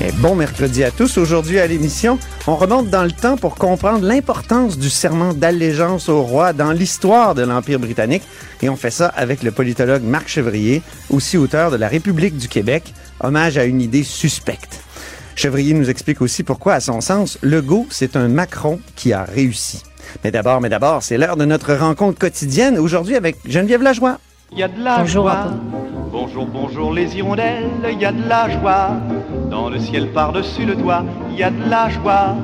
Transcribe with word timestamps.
Et 0.00 0.12
bon 0.12 0.34
mercredi 0.34 0.84
à 0.84 0.90
tous. 0.90 1.16
Aujourd'hui 1.16 1.58
à 1.58 1.66
l'émission, 1.66 2.18
on 2.46 2.54
remonte 2.54 2.90
dans 2.90 3.02
le 3.02 3.12
temps 3.12 3.38
pour 3.38 3.54
comprendre 3.54 4.04
l'importance 4.04 4.78
du 4.78 4.90
serment 4.90 5.32
d'allégeance 5.32 6.10
au 6.10 6.22
roi 6.22 6.52
dans 6.52 6.72
l'histoire 6.72 7.34
de 7.34 7.42
l'Empire 7.42 7.78
britannique. 7.78 8.22
Et 8.60 8.68
on 8.68 8.76
fait 8.76 8.90
ça 8.90 9.06
avec 9.06 9.42
le 9.42 9.52
politologue 9.52 10.02
Marc 10.02 10.28
Chevrier, 10.28 10.82
aussi 11.08 11.38
auteur 11.38 11.70
de 11.70 11.76
La 11.76 11.88
République 11.88 12.36
du 12.36 12.46
Québec, 12.46 12.92
hommage 13.20 13.56
à 13.56 13.64
une 13.64 13.80
idée 13.80 14.02
suspecte. 14.02 14.82
Chevrier 15.34 15.72
nous 15.72 15.88
explique 15.88 16.20
aussi 16.20 16.42
pourquoi, 16.42 16.74
à 16.74 16.80
son 16.80 17.00
sens, 17.00 17.38
Legault, 17.42 17.86
c'est 17.90 18.16
un 18.16 18.28
Macron 18.28 18.80
qui 18.96 19.14
a 19.14 19.24
réussi. 19.24 19.82
Mais 20.24 20.30
d'abord, 20.30 20.60
mais 20.60 20.68
d'abord, 20.68 21.02
c'est 21.02 21.16
l'heure 21.16 21.36
de 21.38 21.46
notre 21.46 21.74
rencontre 21.74 22.18
quotidienne, 22.18 22.78
aujourd'hui 22.78 23.16
avec 23.16 23.36
Geneviève 23.46 23.82
Lajoie. 23.82 24.18
Il 24.52 24.58
y 24.58 24.62
a 24.62 24.68
de 24.68 24.82
la 24.82 24.98
Bonjour, 24.98 25.24
joie. 25.24 25.50
Bonjour, 26.10 26.46
bonjour 26.46 26.92
les 26.92 27.16
hirondelles, 27.16 27.70
il 27.90 28.00
y 28.00 28.04
a 28.04 28.12
de 28.12 28.28
la 28.28 28.48
joie. 28.48 28.90
Dans 29.50 29.68
le 29.68 29.78
ciel 29.78 30.12
par-dessus 30.12 30.64
le 30.64 30.76
toit, 30.76 31.04
il 31.30 31.36
y 31.36 31.42
a 31.42 31.50
de 31.50 31.68
la 31.68 31.88
joie. 31.88 32.36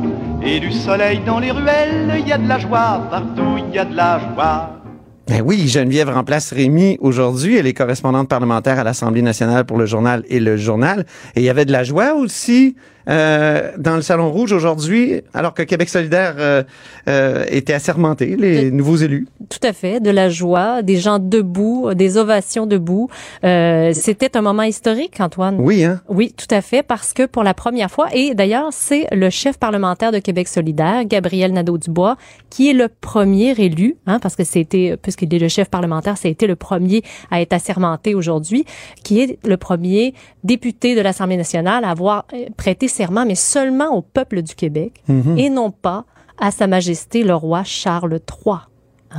Et 0.44 0.58
du 0.58 0.72
soleil 0.72 1.20
dans 1.24 1.38
les 1.38 1.52
ruelles, 1.52 2.12
il 2.18 2.28
y 2.28 2.32
a 2.32 2.38
de 2.38 2.48
la 2.48 2.58
joie. 2.58 3.06
Partout, 3.10 3.58
il 3.58 3.74
y 3.74 3.78
a 3.78 3.84
de 3.84 3.94
la 3.94 4.18
joie. 4.18 4.82
Ben 5.28 5.42
oui, 5.44 5.68
Geneviève 5.68 6.10
remplace 6.10 6.52
Rémi 6.52 6.98
aujourd'hui. 7.00 7.56
Elle 7.56 7.66
est 7.66 7.72
correspondante 7.72 8.28
parlementaire 8.28 8.78
à 8.78 8.84
l'Assemblée 8.84 9.22
nationale 9.22 9.64
pour 9.64 9.78
le 9.78 9.86
journal 9.86 10.24
et 10.28 10.40
le 10.40 10.56
journal. 10.56 11.06
Et 11.36 11.40
il 11.40 11.44
y 11.44 11.50
avait 11.50 11.64
de 11.64 11.72
la 11.72 11.84
joie 11.84 12.14
aussi 12.14 12.74
euh, 13.08 13.72
dans 13.78 13.96
le 13.96 14.02
Salon 14.02 14.30
Rouge 14.30 14.52
aujourd'hui, 14.52 15.22
alors 15.34 15.54
que 15.54 15.62
Québec 15.62 15.88
solidaire 15.88 16.34
euh, 16.38 16.62
euh, 17.08 17.44
était 17.48 17.72
assermenté, 17.72 18.36
les 18.36 18.70
nouveaux 18.70 18.96
élus. 18.96 19.26
Tout 19.48 19.66
à 19.66 19.72
fait, 19.72 20.00
de 20.00 20.10
la 20.10 20.28
joie, 20.28 20.82
des 20.82 20.96
gens 20.96 21.18
debout, 21.18 21.94
des 21.94 22.16
ovations 22.16 22.66
debout. 22.66 23.08
Euh, 23.44 23.92
C'était 23.94 24.36
un 24.36 24.42
moment 24.42 24.62
historique, 24.62 25.20
Antoine. 25.20 25.56
Oui, 25.58 25.84
hein? 25.84 26.00
Oui, 26.08 26.34
tout 26.36 26.52
à 26.54 26.60
fait, 26.60 26.82
parce 26.82 27.12
que 27.12 27.26
pour 27.26 27.42
la 27.42 27.54
première 27.54 27.90
fois, 27.90 28.08
et 28.14 28.34
d'ailleurs, 28.34 28.68
c'est 28.70 29.06
le 29.12 29.30
chef 29.30 29.58
parlementaire 29.58 30.12
de 30.12 30.18
Québec 30.18 30.48
solidaire, 30.48 31.04
Gabriel 31.04 31.52
Nadeau-Dubois, 31.52 32.16
qui 32.50 32.70
est 32.70 32.74
le 32.74 32.88
premier 32.88 33.52
élu, 33.58 33.96
hein, 34.06 34.18
parce 34.18 34.36
que 34.36 34.44
c'était, 34.44 34.96
puisqu'il 35.00 35.34
est 35.34 35.38
le 35.38 35.48
chef 35.48 35.68
parlementaire, 35.68 36.16
ça 36.16 36.28
a 36.28 36.30
été 36.30 36.46
le 36.46 36.56
premier 36.56 37.02
à 37.30 37.40
être 37.40 37.52
assermenté 37.52 38.14
aujourd'hui, 38.14 38.64
qui 39.02 39.20
est 39.20 39.38
le 39.46 39.56
premier 39.56 40.14
député 40.44 40.94
de 40.94 41.00
l'Assemblée 41.00 41.36
nationale 41.36 41.84
à 41.84 41.90
avoir 41.90 42.26
euh, 42.32 42.46
prêté 42.56 42.88
serment, 42.92 43.26
mais 43.26 43.34
seulement 43.34 43.96
au 43.96 44.02
peuple 44.02 44.42
du 44.42 44.54
Québec, 44.54 45.02
et 45.36 45.50
non 45.50 45.70
pas 45.70 46.04
à 46.38 46.50
Sa 46.50 46.66
Majesté 46.66 47.24
le 47.24 47.34
roi 47.34 47.64
Charles 47.64 48.18
III. 48.18 48.56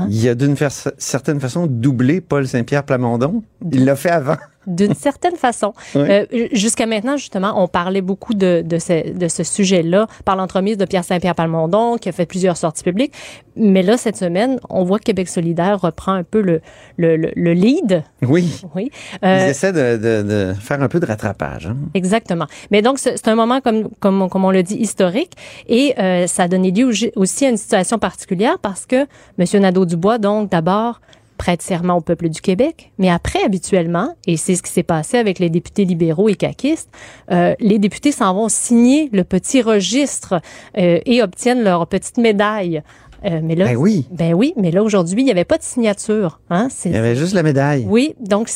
Il 0.10 0.28
a 0.28 0.36
d'une 0.36 0.56
certaine 0.98 1.40
façon 1.40 1.68
doublé 1.68 2.20
Paul 2.20 2.48
Saint-Pierre 2.48 2.84
Plamondon. 2.84 3.44
Il 3.72 3.86
l'a 3.86 3.96
fait 3.96 4.10
avant. 4.10 4.38
D'une 4.68 4.94
certaine 4.94 5.36
façon. 5.36 5.74
Oui. 5.96 6.02
Euh, 6.10 6.26
Jusqu'à 6.52 6.86
maintenant, 6.86 7.18
justement, 7.18 7.54
on 7.62 7.68
parlait 7.68 8.02
beaucoup 8.02 8.34
de, 8.34 8.64
de 8.66 8.78
ce, 8.80 9.12
de 9.14 9.28
ce 9.28 9.44
sujet-là 9.44 10.08
par 10.26 10.36
l'entremise 10.36 10.78
de 10.78 10.86
Pierre 10.86 11.04
Saint-Pierre 11.04 11.36
Palmondon, 11.36 11.98
qui 11.98 12.10
a 12.10 12.12
fait 12.12 12.26
plusieurs 12.26 12.58
sorties 12.58 12.84
publiques. 12.84 13.14
Mais 13.56 13.84
là, 13.84 13.98
cette 13.98 14.18
semaine, 14.18 14.60
on 14.70 14.84
voit 14.84 14.98
que 15.00 15.04
Québec 15.04 15.30
solidaire 15.30 15.80
reprend 15.82 16.14
un 16.14 16.24
peu 16.24 16.42
le, 16.42 16.62
le, 16.98 17.16
le, 17.18 17.32
le 17.36 17.54
lead. 17.54 18.04
Oui. 18.24 18.62
Oui. 18.76 18.90
Euh, 19.24 19.50
essaie 19.50 19.72
de, 19.72 19.98
de- 19.98 20.24
de 20.24 20.54
faire 20.60 20.82
un 20.82 20.88
peu 20.88 21.00
de 21.00 21.06
rattrapage. 21.06 21.68
hein. 21.68 21.76
Exactement. 21.94 22.48
Mais 22.72 22.82
donc, 22.82 22.98
c'est 23.00 23.28
un 23.28 23.36
moment, 23.36 23.62
comme, 23.62 23.90
comme, 24.00 24.30
comme 24.30 24.46
on 24.46 24.52
le 24.52 24.64
dit, 24.64 24.76
historique. 24.76 25.34
Et 25.68 25.94
euh, 26.00 26.26
ça 26.28 26.44
a 26.44 26.48
donné 26.48 26.72
lieu 26.72 26.88
au- 26.90 27.22
aussi 27.22 27.46
à 27.46 27.50
une 27.50 27.58
situation 27.58 28.00
particulière 28.00 28.58
parce 28.62 28.86
que 28.86 29.06
M. 29.38 29.62
Nadeau-Dubois, 29.62 30.18
donc, 30.18 30.50
d'abord, 30.50 31.00
prête 31.44 31.62
serment 31.62 31.98
au 31.98 32.02
peuple 32.02 32.30
du 32.30 32.40
Québec. 32.40 32.94
Mais 32.98 33.10
après, 33.10 33.44
habituellement, 33.44 34.16
et 34.28 34.38
c'est 34.38 34.56
ce 34.56 34.64
qui 34.64 34.72
s'est 34.72 34.82
passé 34.82 35.18
avec 35.18 35.40
les 35.40 35.50
députés 35.50 35.84
libéraux 35.84 36.30
et 36.30 36.36
caquistes, 36.36 36.90
euh, 37.32 37.54
les 37.60 37.80
députés 37.80 38.14
s'en 38.14 38.34
vont 38.34 38.48
signer 38.48 39.10
le 39.12 39.26
petit 39.26 39.62
registre 39.62 40.36
euh, 40.78 41.00
et 41.06 41.22
obtiennent 41.22 41.62
leur 41.62 41.86
petite 41.88 42.18
médaille. 42.18 42.82
Euh, 43.26 43.42
mais 43.44 43.56
là, 43.56 43.66
Ben 43.66 43.76
oui. 43.76 44.08
ben 44.10 44.34
oui, 44.34 44.54
mais 44.56 44.72
là 44.72 44.84
aujourd'hui, 44.84 45.22
il 45.22 45.26
n'y 45.26 45.32
avait 45.32 45.44
pas 45.44 45.58
de 45.58 45.64
signature. 45.64 46.40
Hein? 46.50 46.70
Il 46.86 46.94
y 46.94 46.96
avait 46.96 47.18
juste 47.18 47.34
la 47.34 47.44
médaille. 47.44 47.86
Oui, 47.90 48.16
donc 48.22 48.50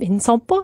ils 0.00 0.14
ne 0.14 0.20
sont 0.20 0.38
pas 0.38 0.62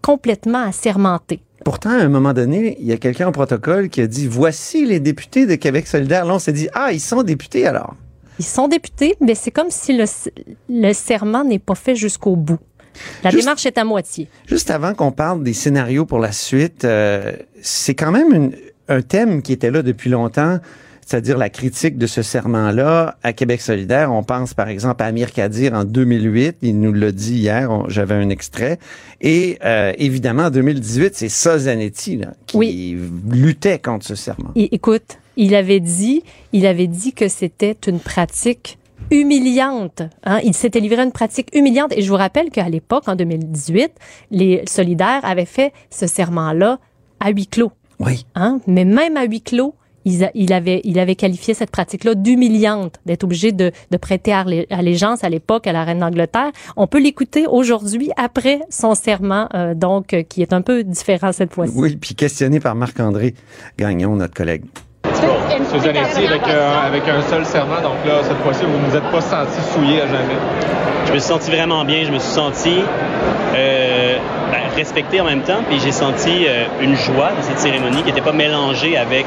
complètement 0.00 0.64
assermentés. 0.64 1.42
Pourtant, 1.62 1.90
à 1.90 2.02
un 2.02 2.08
moment 2.08 2.32
donné, 2.32 2.78
il 2.80 2.86
y 2.86 2.92
a 2.92 2.96
quelqu'un 2.96 3.28
au 3.28 3.32
protocole 3.32 3.90
qui 3.90 4.00
a 4.00 4.06
dit 4.06 4.26
voici 4.26 4.86
les 4.86 4.98
députés 4.98 5.44
de 5.44 5.56
Québec 5.56 5.86
solidaire. 5.86 6.24
Là, 6.24 6.36
on 6.36 6.38
s'est 6.38 6.54
dit 6.54 6.68
ah, 6.72 6.90
ils 6.90 7.00
sont 7.00 7.22
députés 7.22 7.66
alors. 7.66 7.96
Ils 8.42 8.46
sont 8.46 8.66
députés, 8.66 9.14
mais 9.20 9.36
c'est 9.36 9.52
comme 9.52 9.70
si 9.70 9.96
le, 9.96 10.04
le 10.68 10.92
serment 10.92 11.44
n'est 11.44 11.60
pas 11.60 11.76
fait 11.76 11.94
jusqu'au 11.94 12.34
bout. 12.34 12.58
La 13.22 13.30
Juste- 13.30 13.44
démarche 13.44 13.66
est 13.66 13.78
à 13.78 13.84
moitié. 13.84 14.26
Juste 14.46 14.68
avant 14.72 14.94
qu'on 14.94 15.12
parle 15.12 15.44
des 15.44 15.52
scénarios 15.52 16.06
pour 16.06 16.18
la 16.18 16.32
suite, 16.32 16.84
euh, 16.84 17.32
c'est 17.62 17.94
quand 17.94 18.10
même 18.10 18.32
une- 18.34 18.56
un 18.88 19.00
thème 19.00 19.42
qui 19.42 19.52
était 19.52 19.70
là 19.70 19.82
depuis 19.82 20.10
longtemps, 20.10 20.58
c'est-à-dire 21.06 21.38
la 21.38 21.50
critique 21.50 21.96
de 21.98 22.08
ce 22.08 22.22
serment-là 22.22 23.16
à 23.22 23.32
Québec 23.32 23.60
solidaire. 23.60 24.12
On 24.12 24.24
pense 24.24 24.54
par 24.54 24.66
exemple 24.68 25.04
à 25.04 25.06
Amir 25.06 25.32
Kadir 25.32 25.72
en 25.74 25.84
2008, 25.84 26.56
il 26.62 26.80
nous 26.80 26.92
l'a 26.92 27.12
dit 27.12 27.34
hier, 27.34 27.70
j'avais 27.88 28.14
un 28.14 28.28
extrait. 28.28 28.80
Et 29.20 29.56
euh, 29.64 29.92
évidemment, 29.98 30.46
en 30.46 30.50
2018, 30.50 31.14
c'est 31.14 31.28
ça 31.28 31.58
Zanetti 31.60 32.16
là, 32.16 32.32
qui 32.46 32.56
Oui. 32.56 32.98
luttait 33.30 33.78
contre 33.78 34.04
ce 34.04 34.16
serment. 34.16 34.50
Et, 34.56 34.74
écoute, 34.74 35.18
il 35.36 35.54
avait 35.54 35.80
dit, 35.80 36.22
il 36.52 36.66
avait 36.66 36.86
dit 36.86 37.12
que 37.12 37.28
c'était 37.28 37.76
une 37.86 38.00
pratique 38.00 38.78
humiliante. 39.10 40.02
Hein? 40.24 40.40
Il 40.44 40.54
s'était 40.54 40.80
livré 40.80 41.00
à 41.00 41.04
une 41.04 41.12
pratique 41.12 41.48
humiliante. 41.54 41.92
Et 41.96 42.02
je 42.02 42.08
vous 42.08 42.16
rappelle 42.16 42.50
qu'à 42.50 42.68
l'époque, 42.68 43.04
en 43.08 43.16
2018, 43.16 43.90
les 44.30 44.62
solidaires 44.66 45.20
avaient 45.24 45.44
fait 45.44 45.72
ce 45.90 46.06
serment-là 46.06 46.78
à 47.20 47.30
huis 47.30 47.46
clos. 47.46 47.72
Oui. 48.00 48.26
Hein? 48.34 48.60
Mais 48.66 48.84
même 48.84 49.16
à 49.16 49.24
huis 49.24 49.42
clos, 49.42 49.74
a- 50.06 50.30
il, 50.34 50.52
avait, 50.52 50.80
il 50.84 50.98
avait 50.98 51.14
qualifié 51.14 51.54
cette 51.54 51.70
pratique-là 51.70 52.14
d'humiliante, 52.14 52.96
d'être 53.06 53.22
obligé 53.24 53.52
de, 53.52 53.70
de 53.90 53.96
prêter 53.96 54.32
allé- 54.32 54.66
allégeance 54.70 55.22
à 55.24 55.28
l'époque 55.28 55.66
à 55.66 55.72
la 55.72 55.84
reine 55.84 56.00
d'Angleterre. 56.00 56.50
On 56.76 56.86
peut 56.86 57.00
l'écouter 57.00 57.46
aujourd'hui 57.46 58.10
après 58.16 58.60
son 58.70 58.94
serment, 58.94 59.48
euh, 59.54 59.74
donc 59.74 60.14
euh, 60.14 60.22
qui 60.22 60.42
est 60.42 60.52
un 60.52 60.62
peu 60.62 60.82
différent 60.84 61.32
cette 61.32 61.52
fois-ci. 61.54 61.72
Oui, 61.76 61.96
puis 61.96 62.14
questionné 62.16 62.58
par 62.60 62.74
Marc-André 62.74 63.34
Gagnon, 63.78 64.16
notre 64.16 64.34
collègue. 64.34 64.64
M. 65.56 65.64
Zanetti 65.80 66.26
avec, 66.26 66.48
euh, 66.48 66.86
avec 66.86 67.02
un 67.08 67.22
seul 67.22 67.44
serment, 67.44 67.80
donc 67.82 67.96
là, 68.06 68.22
cette 68.22 68.38
fois-ci, 68.38 68.64
vous 68.64 68.78
ne 68.78 68.90
vous 68.90 68.96
êtes 68.96 69.10
pas 69.10 69.20
senti 69.20 69.60
souillé 69.72 70.00
à 70.02 70.06
jamais. 70.06 70.36
Je 71.06 71.12
me 71.12 71.18
suis 71.18 71.28
senti 71.28 71.50
vraiment 71.50 71.84
bien. 71.84 72.04
Je 72.04 72.10
me 72.10 72.18
suis 72.18 72.32
senti 72.32 72.82
euh, 73.54 74.16
ben, 74.50 74.60
respecté 74.76 75.20
en 75.20 75.24
même 75.24 75.42
temps. 75.42 75.62
Puis 75.68 75.78
j'ai 75.80 75.92
senti 75.92 76.46
euh, 76.46 76.64
une 76.80 76.96
joie 76.96 77.30
de 77.36 77.42
cette 77.42 77.58
cérémonie 77.58 77.98
qui 77.98 78.04
n'était 78.04 78.20
pas 78.20 78.32
mélangée 78.32 78.96
avec 78.96 79.26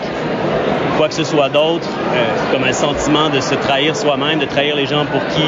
quoi 0.97 1.07
que 1.07 1.13
ce 1.13 1.23
soit 1.23 1.49
d'autre. 1.49 1.87
Euh, 2.13 2.25
c'est 2.37 2.51
comme 2.53 2.63
un 2.67 2.73
sentiment 2.73 3.29
de 3.29 3.39
se 3.39 3.55
trahir 3.55 3.95
soi-même, 3.95 4.39
de 4.39 4.45
trahir 4.45 4.75
les 4.75 4.85
gens 4.85 5.05
pour 5.05 5.25
qui, 5.27 5.43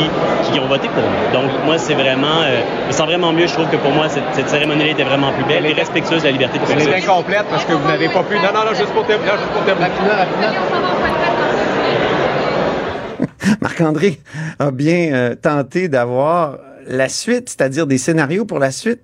qui 0.52 0.60
ont 0.60 0.68
voté 0.68 0.88
pour 0.90 1.04
nous. 1.04 1.34
Donc 1.34 1.52
moi, 1.66 1.78
c'est 1.78 1.94
vraiment... 1.94 2.42
euh, 2.44 2.62
je 2.84 2.88
me 2.88 2.92
sens 2.92 3.08
vraiment 3.08 3.32
mieux. 3.34 3.48
Je 3.48 3.54
trouve 3.54 3.70
que 3.70 3.78
pour 3.78 3.92
moi, 3.92 4.10
cette, 4.10 4.24
cette 4.34 4.50
cérémonie-là 4.50 4.92
était 4.92 5.04
vraiment 5.04 5.32
plus 5.32 5.46
belle 5.46 5.66
et 5.66 5.74
respectueuse 5.74 6.22
de 6.22 6.28
la 6.28 6.32
liberté 6.32 6.60
de 6.60 6.64
Elle 6.72 6.90
est 6.90 7.04
incomplète 7.04 7.46
parce 7.50 7.66
que 7.66 7.74
vous 7.74 7.88
n'avez 7.88 8.10
pas 8.10 8.24
pu. 8.24 8.36
Non, 8.36 8.54
non, 8.54 8.66
non, 8.66 8.74
juste 8.76 8.92
pour 8.94 9.06
terminer. 9.06 9.32
Juste 9.32 9.52
pour 9.52 9.64
terminer. 9.66 9.88
Marc-André 13.62 14.20
a 14.60 14.72
bien 14.72 15.14
euh, 15.14 15.36
tenté 15.36 15.88
d'avoir 15.88 16.58
la 16.88 17.10
suite, 17.10 17.50
c'est-à-dire 17.50 17.88
des 17.88 17.98
scénarios 17.98 18.46
pour 18.46 18.60
la 18.60 18.72
suite, 18.72 19.02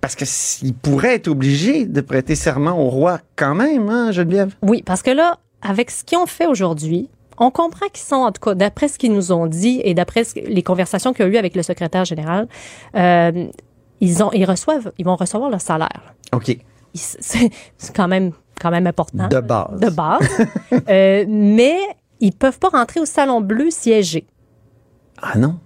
parce 0.00 0.14
que 0.14 0.24
s'il 0.24 0.74
pourrait 0.74 1.14
être 1.16 1.28
obligé 1.28 1.84
de 1.84 2.00
prêter 2.00 2.34
serment 2.34 2.78
au 2.78 2.88
roi 2.88 3.18
quand 3.36 3.54
même, 3.54 3.88
hein, 3.88 4.12
Geneviève? 4.12 4.54
Oui, 4.62 4.82
parce 4.84 5.02
que 5.02 5.10
là, 5.10 5.38
avec 5.62 5.90
ce 5.90 6.04
qu'ils 6.04 6.18
ont 6.18 6.26
fait 6.26 6.46
aujourd'hui, 6.46 7.08
on 7.38 7.50
comprend 7.50 7.86
qu'ils 7.86 8.04
sont, 8.04 8.16
en 8.16 8.32
tout 8.32 8.40
cas, 8.40 8.54
d'après 8.54 8.88
ce 8.88 8.98
qu'ils 8.98 9.12
nous 9.12 9.32
ont 9.32 9.46
dit 9.46 9.80
et 9.84 9.94
d'après 9.94 10.24
les 10.36 10.62
conversations 10.62 11.12
qu'il 11.12 11.24
y 11.24 11.28
a 11.28 11.32
eu 11.32 11.36
avec 11.36 11.54
le 11.54 11.62
secrétaire 11.62 12.04
général, 12.04 12.48
euh, 12.96 13.46
ils 14.00 14.22
ont, 14.22 14.30
ils 14.32 14.44
reçoivent, 14.44 14.92
ils 14.98 15.04
vont 15.04 15.16
recevoir 15.16 15.50
leur 15.50 15.60
salaire. 15.60 16.14
OK. 16.32 16.56
C'est 16.94 17.50
quand 17.94 18.08
même, 18.08 18.32
quand 18.60 18.70
même 18.70 18.86
important. 18.86 19.28
De 19.28 19.40
base. 19.40 19.80
De 19.80 19.90
base. 19.90 20.28
Euh, 20.88 21.24
mais 21.28 21.76
ils 22.20 22.32
peuvent 22.32 22.58
pas 22.58 22.68
rentrer 22.68 23.00
au 23.00 23.04
salon 23.04 23.40
bleu 23.40 23.70
siéger. 23.70 24.26
Ah 25.20 25.36
non? 25.36 25.58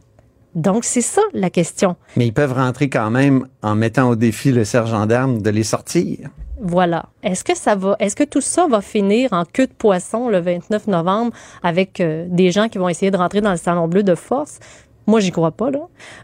Donc, 0.55 0.85
c'est 0.85 1.03
ça 1.03 1.23
la 1.33 1.49
question. 1.49 1.97
Mais 2.17 2.27
ils 2.27 2.33
peuvent 2.33 2.53
rentrer 2.53 2.91
quand 2.91 3.11
même 3.11 3.47
en 3.63 3.75
mettant 3.75 4.09
au 4.09 4.17
défi 4.17 4.53
le 4.53 4.65
sergent 4.65 5.07
d'armes 5.07 5.43
de 5.43 5.51
les 5.51 5.63
sortir. 5.63 6.29
Voilà. 6.65 7.07
Est-ce 7.25 7.43
que 7.43 7.57
ça 7.57 7.75
va, 7.75 7.97
est-ce 7.99 8.15
que 8.15 8.23
tout 8.23 8.41
ça 8.41 8.69
va 8.69 8.81
finir 8.81 9.33
en 9.33 9.45
queue 9.45 9.67
de 9.67 9.73
poisson 9.73 10.29
le 10.29 10.39
29 10.39 10.87
novembre 10.87 11.33
avec 11.65 12.01
euh, 12.01 12.27
des 12.29 12.53
gens 12.53 12.69
qui 12.69 12.79
vont 12.79 12.89
essayer 12.89 13.11
de 13.11 13.17
rentrer 13.17 13.41
dans 13.41 13.51
le 13.51 13.57
salon 13.57 13.89
bleu 13.89 14.05
de 14.05 14.15
force? 14.15 14.61
Moi, 15.09 15.19
j'y 15.19 15.33
crois 15.33 15.51
pas. 15.51 15.73
Là. 15.73 15.81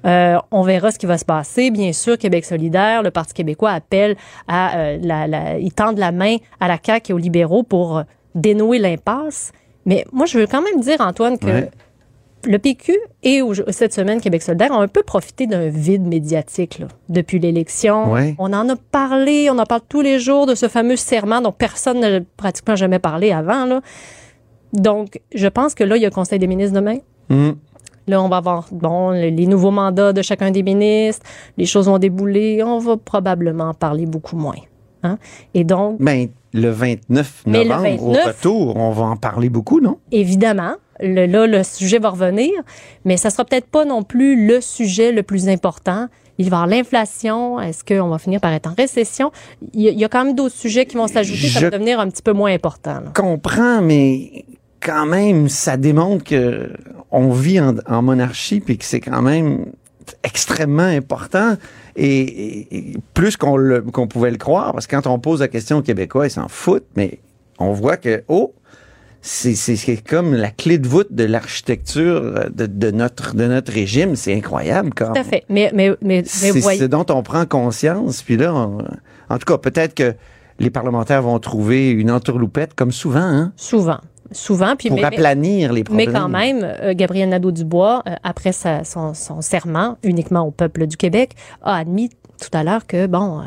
Euh, 0.07 0.39
on 0.53 0.63
verra 0.63 0.93
ce 0.93 0.99
qui 1.01 1.07
va 1.07 1.19
se 1.19 1.25
passer. 1.25 1.73
Bien 1.73 1.93
sûr, 1.93 2.17
Québec 2.17 2.45
solidaire, 2.45 3.03
le 3.03 3.11
Parti 3.11 3.35
québécois 3.35 3.73
appelle 3.73 4.17
à 4.47 4.77
euh, 4.79 4.99
la, 5.03 5.27
la, 5.27 5.59
ils 5.59 5.75
tendent 5.75 5.99
la 5.99 6.13
main 6.13 6.37
à 6.61 6.69
la 6.69 6.79
CAQ 6.81 7.11
et 7.11 7.15
aux 7.15 7.19
libéraux 7.19 7.65
pour 7.65 8.05
dénouer 8.37 8.79
l'impasse. 8.79 9.51
Mais 9.87 10.05
moi, 10.13 10.27
je 10.27 10.39
veux 10.39 10.47
quand 10.47 10.63
même 10.63 10.81
dire, 10.81 11.01
Antoine, 11.01 11.37
que. 11.37 11.69
Le 12.45 12.59
PQ 12.59 12.97
et 13.23 13.41
cette 13.71 13.93
semaine 13.93 14.21
Québec 14.21 14.43
solidaire 14.43 14.71
ont 14.71 14.81
un 14.81 14.89
peu 14.89 15.03
profité 15.03 15.47
d'un 15.47 15.69
vide 15.69 16.07
médiatique 16.07 16.79
là, 16.79 16.87
depuis 17.09 17.39
l'élection. 17.39 18.13
Ouais. 18.13 18.35
On 18.39 18.53
en 18.53 18.69
a 18.69 18.77
parlé, 18.77 19.49
on 19.51 19.59
en 19.59 19.65
parle 19.67 19.81
tous 19.89 20.01
les 20.03 20.19
jours 20.19 20.47
de 20.47 20.55
ce 20.55 20.69
fameux 20.69 20.97
serment 20.97 21.41
dont 21.41 21.53
personne 21.53 22.01
n'a 22.01 22.21
pratiquement 22.37 22.77
jamais 22.77 22.99
parlé 22.99 23.33
avant. 23.33 23.65
Là. 23.67 23.81
Donc, 24.73 25.21
je 25.35 25.47
pense 25.49 25.75
que 25.75 25.85
là, 25.85 25.97
il 25.97 26.03
y 26.03 26.07
a 26.07 26.09
le 26.09 26.15
Conseil 26.15 26.39
des 26.39 26.47
ministres 26.47 26.75
demain. 26.75 26.99
Hum. 27.31 27.57
Là, 28.07 28.23
on 28.23 28.29
va 28.29 28.37
avoir 28.39 28.69
bon 28.73 29.11
le- 29.11 29.29
les 29.29 29.47
nouveaux 29.47 29.71
mandats 29.71 30.13
de 30.15 30.23
chacun 30.23 30.51
des 30.51 30.63
ministres. 30.63 31.27
Les 31.59 31.67
choses 31.67 31.87
vont 31.89 31.99
débouler. 31.99 32.63
On 32.63 32.79
va 32.79 32.97
probablement 32.97 33.65
en 33.71 33.75
parler 33.75 34.07
beaucoup 34.07 34.37
moins. 34.37 34.57
Hein? 35.03 35.19
Et 35.55 35.63
donc, 35.65 36.01
Ben, 36.01 36.29
le 36.55 36.71
29 36.71 37.43
Mais 37.47 37.65
le 37.65 37.69
novembre, 37.71 38.03
au 38.05 38.13
29, 38.13 38.27
retour, 38.27 38.77
on 38.77 38.91
va 38.93 39.05
en 39.05 39.17
parler 39.17 39.49
beaucoup, 39.51 39.81
non? 39.81 39.99
évidemment, 40.11 40.73
le, 41.01 41.27
là, 41.27 41.47
le 41.47 41.63
sujet 41.63 41.99
va 41.99 42.11
revenir, 42.11 42.51
mais 43.05 43.17
ça 43.17 43.31
sera 43.31 43.45
peut-être 43.45 43.67
pas 43.69 43.85
non 43.85 44.03
plus 44.03 44.47
le 44.47 44.61
sujet 44.61 45.13
le 45.13 45.23
plus 45.23 45.49
important. 45.49 46.09
Il 46.41 46.51
va 46.51 46.57
y 46.59 46.61
avoir 46.61 46.67
l'inflation. 46.69 47.61
Est-ce 47.61 47.85
qu'on 47.85 48.09
va 48.09 48.19
finir 48.19 48.41
par 48.41 48.53
être 48.53 48.69
en 48.69 48.75
récession? 48.75 49.33
Il 49.75 49.81
y 49.83 49.89
a, 49.89 49.91
il 49.91 49.99
y 49.99 50.05
a 50.05 50.09
quand 50.09 50.25
même 50.25 50.35
d'autres 50.37 50.55
sujets 50.55 50.87
qui 50.87 50.97
vont 50.97 51.09
s'ajouter. 51.09 51.49
Ça 51.49 51.61
Je- 51.61 51.65
va 51.67 51.71
devenir 51.71 51.99
un 52.01 52.09
petit 52.09 52.23
peu 52.23 52.33
moins 52.33 52.53
important. 52.53 52.95
là. 53.01 53.13
comprends, 53.15 53.83
mais 53.83 54.45
quand 54.81 55.07
même, 55.07 55.49
ça 55.49 55.77
démontre 55.77 56.23
que 56.25 56.71
on 57.11 57.31
vit 57.33 57.59
en, 57.61 57.75
en 57.89 58.03
monarchie 58.03 58.61
puis 58.61 58.79
que 58.79 58.85
c'est 58.85 59.01
quand 59.01 59.23
même 59.23 59.67
extrêmement 60.23 60.83
important 60.83 61.57
et, 61.97 62.07
et- 62.07 62.77
et 62.79 62.95
plus 63.15 63.37
qu'on 63.37 64.07
pouvait 64.09 64.31
le 64.31 64.37
croire 64.39 64.73
parce 64.73 64.87
que 64.87 64.95
quand 64.97 65.07
on 65.07 65.19
pose 65.19 65.41
la 65.41 65.49
question 65.49 65.79
aux 65.79 65.83
Québécois, 65.83 66.27
ils 66.27 66.31
s'en 66.31 66.49
foutent, 66.49 66.87
mais 66.97 67.19
on 67.59 67.73
voit 67.73 67.97
que 67.97 68.23
oh 68.29 68.53
c'est 69.21 69.97
comme 70.09 70.35
la 70.35 70.51
clé 70.51 70.79
de 70.79 70.87
voûte 70.89 71.09
de 71.13 71.25
l'architecture 71.25 72.49
de, 72.55 72.67
de 72.67 72.91
notre 72.91 73.35
de 73.35 73.47
notre 73.47 73.73
régime, 73.73 74.17
c'est 74.17 74.35
incroyable 74.35 74.95
comme 74.95 75.13
Tout 75.13 75.21
à 75.21 75.25
fait. 75.25 75.45
Mais, 75.49 75.71
mais, 75.75 75.91
mais, 75.91 75.97
mais 76.03 76.23
c'est 76.25 76.59
voyez- 76.61 76.79
ce 76.81 76.85
dont 76.85 77.05
on 77.11 77.23
prend 77.23 77.45
conscience. 77.47 78.23
Puis 78.23 78.37
là, 78.37 78.55
on- 78.55 78.79
en 79.31 79.39
tout 79.39 79.45
cas, 79.47 79.59
peut-être 79.59 79.95
que 79.95 80.15
les 80.59 80.71
parlementaires 80.71 81.23
vont 81.23 81.39
trouver 81.39 81.91
une 81.91 82.11
entourloupette, 82.11 82.75
comme 82.75 82.93
souvent, 82.93 83.21
hein, 83.21 83.53
souvent. 83.57 83.99
Souvent. 84.31 84.77
Puis, 84.77 84.89
pour 84.89 84.97
mais- 84.97 85.03
mais- 85.09 85.17
aplanir 85.17 85.73
les 85.73 85.81
Mais 85.81 85.85
problèmes. 85.85 86.13
quand 86.13 86.29
même, 86.29 86.61
euh, 86.63 86.93
Gabriel 86.95 87.31
Nadeau-Dubois, 87.31 88.03
euh, 88.07 88.15
après 88.23 88.53
sa- 88.53 88.85
son, 88.85 89.15
son 89.15 89.41
serment 89.41 89.97
uniquement 90.03 90.43
au 90.47 90.51
peuple 90.51 90.87
du 90.87 90.97
Québec, 90.99 91.33
a 91.63 91.77
admis 91.77 92.11
tout 92.11 92.51
à 92.53 92.63
l'heure 92.63 92.87
que, 92.87 93.07
bon, 93.07 93.39
euh, 93.41 93.43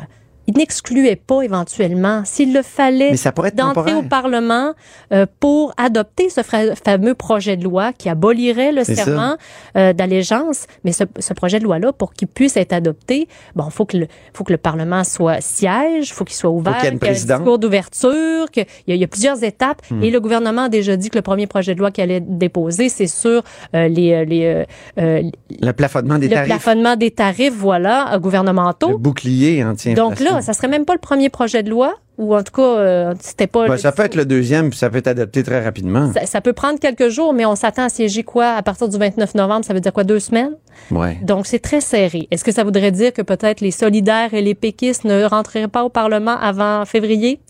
il 0.46 0.56
n'excluait 0.56 1.16
pas 1.16 1.42
éventuellement, 1.42 2.22
s'il 2.24 2.52
le 2.52 2.62
fallait, 2.62 3.14
d'entrer 3.54 3.94
au 3.94 4.02
Parlement 4.02 4.72
euh, 5.12 5.26
pour 5.40 5.72
adopter 5.76 6.28
ce 6.30 6.40
fameux 6.42 7.14
projet 7.14 7.56
de 7.56 7.64
loi 7.64 7.92
qui 7.92 8.08
abolirait 8.08 8.72
le 8.72 8.84
serment 8.84 9.36
euh, 9.76 9.92
d'allégeance. 9.92 10.66
Mais 10.84 10.92
ce, 10.92 11.04
ce 11.18 11.32
projet 11.32 11.58
de 11.58 11.64
loi-là, 11.64 11.92
pour 11.92 12.12
qu'il 12.12 12.28
puisse 12.28 12.56
être 12.56 12.72
adopté, 12.72 13.28
bon, 13.54 13.70
faut 13.70 13.84
que 13.84 13.96
le, 13.96 14.06
faut 14.34 14.42
que 14.44 14.52
le 14.52 14.58
Parlement 14.58 15.04
soit 15.04 15.40
siège, 15.40 16.12
faut 16.12 16.24
qu'il 16.24 16.36
soit 16.36 16.50
ouvert, 16.50 16.76
qu'il 16.78 16.92
y 16.92 17.06
ait 17.06 17.08
un 17.08 17.12
discours 17.12 17.58
d'ouverture, 17.58 18.50
qu'il 18.50 18.66
y, 18.88 18.96
y 18.96 19.04
a 19.04 19.08
plusieurs 19.08 19.42
étapes. 19.44 19.82
Hmm. 19.90 20.02
Et 20.02 20.10
le 20.10 20.20
gouvernement 20.20 20.62
a 20.62 20.68
déjà 20.68 20.96
dit 20.96 21.08
que 21.08 21.18
le 21.18 21.22
premier 21.22 21.46
projet 21.46 21.74
de 21.74 21.78
loi 21.78 21.90
qu'il 21.90 22.02
allait 22.02 22.20
déposer, 22.20 22.88
c'est 22.88 23.06
sur 23.06 23.42
euh, 23.74 23.88
les, 23.88 24.24
les, 24.26 24.64
Le 24.96 25.72
plafonnement 25.72 26.18
des 26.18 26.28
le 26.28 26.34
tarifs, 26.34 26.48
plafonnement 26.48 26.96
des 26.96 27.10
tarifs, 27.12 27.54
voilà, 27.54 28.18
gouvernementaux. 28.18 28.90
le 28.90 28.96
bouclier 28.96 29.64
anti 29.64 29.94
Donc 29.94 30.18
là, 30.18 30.31
ça 30.40 30.52
serait 30.54 30.68
même 30.68 30.84
pas 30.84 30.94
le 30.94 30.98
premier 31.00 31.28
projet 31.28 31.62
de 31.62 31.70
loi, 31.70 31.94
ou 32.18 32.34
en 32.34 32.42
tout 32.42 32.52
cas, 32.52 32.62
euh, 32.62 33.14
c'était 33.20 33.46
pas. 33.46 33.66
Ben, 33.66 33.72
le- 33.74 33.78
ça 33.78 33.92
peut 33.92 34.02
être 34.04 34.14
le 34.14 34.24
deuxième, 34.24 34.70
puis 34.70 34.78
ça 34.78 34.88
peut 34.90 34.98
être 34.98 35.08
adopté 35.08 35.42
très 35.42 35.62
rapidement. 35.62 36.12
ça, 36.12 36.24
ça 36.26 36.40
peut 36.40 36.52
prendre 36.52 36.78
quelques 36.78 37.08
jours, 37.08 37.32
mais 37.34 37.44
on 37.44 37.54
s'attend 37.56 37.84
à 37.84 37.88
siéger 37.88 38.22
quoi? 38.22 38.50
À 38.52 38.62
partir 38.62 38.88
du 38.88 38.96
29 38.98 39.34
novembre? 39.34 39.64
Ça 39.64 39.74
veut 39.74 39.80
dire 39.80 39.92
quoi, 39.92 40.04
deux 40.04 40.20
semaines? 40.20 40.52
Ouais. 40.90 41.18
Donc, 41.22 41.46
c'est 41.46 41.58
très 41.58 41.80
serré. 41.80 42.28
Est-ce 42.30 42.44
que 42.44 42.52
ça 42.52 42.64
voudrait 42.64 42.92
dire 42.92 43.12
que 43.12 43.22
peut-être 43.22 43.60
les 43.60 43.70
solidaires 43.70 44.32
et 44.34 44.42
les 44.42 44.54
péquistes 44.54 45.04
ne 45.04 45.24
rentreraient 45.24 45.68
pas 45.68 45.84
au 45.84 45.88
Parlement 45.88 46.36
avant 46.40 46.84
février? 46.84 47.40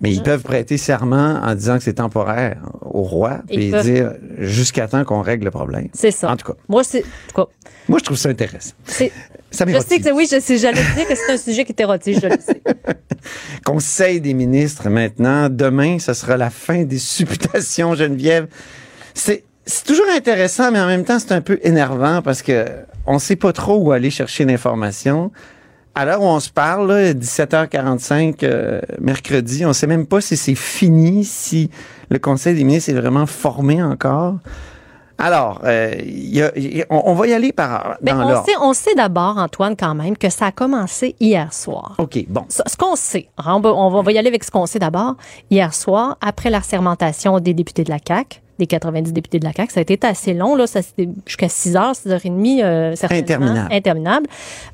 Mais 0.00 0.12
ils 0.12 0.22
peuvent 0.22 0.44
prêter 0.44 0.76
serment 0.76 1.40
en 1.42 1.54
disant 1.56 1.76
que 1.76 1.82
c'est 1.82 1.94
temporaire 1.94 2.58
au 2.82 3.02
roi, 3.02 3.38
puis 3.48 3.72
peuvent. 3.72 3.82
dire 3.82 4.12
jusqu'à 4.38 4.86
temps 4.86 5.04
qu'on 5.04 5.22
règle 5.22 5.46
le 5.46 5.50
problème. 5.50 5.88
C'est 5.92 6.12
ça. 6.12 6.30
En 6.30 6.36
tout 6.36 6.52
cas, 6.52 6.56
Moi, 6.68 6.84
c'est. 6.84 7.00
En 7.00 7.02
tout 7.34 7.42
cas, 7.44 7.46
moi, 7.88 7.98
je 7.98 8.04
trouve 8.04 8.16
ça 8.16 8.28
intéressant. 8.28 8.74
Ça 9.50 9.64
Je 9.66 9.78
sais 9.80 9.98
que 9.98 10.12
oui, 10.12 10.28
je 10.30 10.40
sais, 10.40 10.58
j'allais 10.58 10.82
dire 10.94 11.06
que 11.08 11.14
c'est 11.14 11.32
un 11.32 11.38
sujet 11.38 11.64
qui 11.64 11.72
t'érotise, 11.72 12.20
je 12.22 12.28
le 12.28 12.36
sais. 12.38 12.62
Conseil 13.64 14.20
des 14.20 14.34
ministres 14.34 14.88
maintenant. 14.90 15.48
Demain, 15.48 15.98
ce 15.98 16.12
sera 16.12 16.36
la 16.36 16.50
fin 16.50 16.84
des 16.84 16.98
supputations, 16.98 17.94
Geneviève. 17.94 18.48
C'est 19.14 19.44
c'est 19.68 19.84
toujours 19.84 20.06
intéressant, 20.16 20.72
mais 20.72 20.80
en 20.80 20.86
même 20.86 21.04
temps, 21.04 21.18
c'est 21.18 21.32
un 21.32 21.42
peu 21.42 21.58
énervant 21.62 22.22
parce 22.22 22.40
que 22.40 22.64
on 23.06 23.18
sait 23.18 23.36
pas 23.36 23.52
trop 23.52 23.76
où 23.76 23.92
aller 23.92 24.10
chercher 24.10 24.46
l'information. 24.46 25.30
À 25.94 26.06
l'heure 26.06 26.22
où 26.22 26.26
on 26.26 26.40
se 26.40 26.48
parle, 26.48 26.90
là, 26.90 27.12
17h45 27.12 28.36
euh, 28.44 28.80
mercredi, 28.98 29.66
on 29.66 29.74
sait 29.74 29.86
même 29.86 30.06
pas 30.06 30.22
si 30.22 30.38
c'est 30.38 30.54
fini, 30.54 31.22
si 31.24 31.70
le 32.08 32.18
Conseil 32.18 32.54
des 32.54 32.64
ministres 32.64 32.90
est 32.90 32.94
vraiment 32.94 33.26
formé 33.26 33.82
encore. 33.82 34.38
Alors, 35.18 35.60
euh, 35.64 35.94
y 36.04 36.40
a- 36.42 36.56
y 36.56 36.82
a- 36.82 36.86
on, 36.90 37.02
on 37.06 37.14
va 37.14 37.26
y 37.26 37.32
aller 37.32 37.52
par 37.52 37.96
dans 38.02 38.14
on 38.20 38.28
l'ordre. 38.28 38.44
sait, 38.46 38.52
on 38.60 38.72
sait 38.72 38.94
d'abord, 38.94 39.36
Antoine, 39.38 39.74
quand 39.76 39.94
même, 39.94 40.16
que 40.16 40.30
ça 40.30 40.46
a 40.46 40.52
commencé 40.52 41.16
hier 41.18 41.52
soir. 41.52 41.96
OK, 41.98 42.24
bon. 42.28 42.44
Ce 42.48 42.62
ce 42.66 42.76
qu'on 42.76 42.94
sait, 42.96 43.28
hein, 43.38 43.54
on 43.56 43.60
va, 43.60 43.70
on 43.74 43.92
on 43.98 44.08
y 44.08 44.16
aller 44.18 44.28
avec 44.28 44.44
ce 44.44 44.50
qu'on 44.50 44.66
sait 44.66 44.78
d'abord. 44.78 45.16
Hier 45.50 45.74
soir, 45.74 46.16
après 46.20 46.50
la 46.50 46.62
sermentation 46.62 47.40
des 47.40 47.52
députés 47.54 47.82
de 47.84 47.90
la 47.90 47.98
CAQ, 48.06 48.40
des 48.60 48.66
90 48.66 49.12
députés 49.12 49.38
de 49.38 49.44
la 49.44 49.52
CAQ, 49.52 49.72
ça 49.72 49.80
a 49.80 49.82
été 49.82 49.98
assez 50.06 50.34
long, 50.34 50.54
là, 50.56 50.66
ça 50.66 50.80
jusqu'à 51.26 51.48
6 51.48 51.76
heures, 51.76 51.94
6 51.96 52.10
heures 52.12 52.24
et 52.24 52.30
demie, 52.30 52.62
euh, 52.62 52.94
certainement. 52.96 53.22
Interminable. 53.46 53.72
Interminable. 53.74 54.26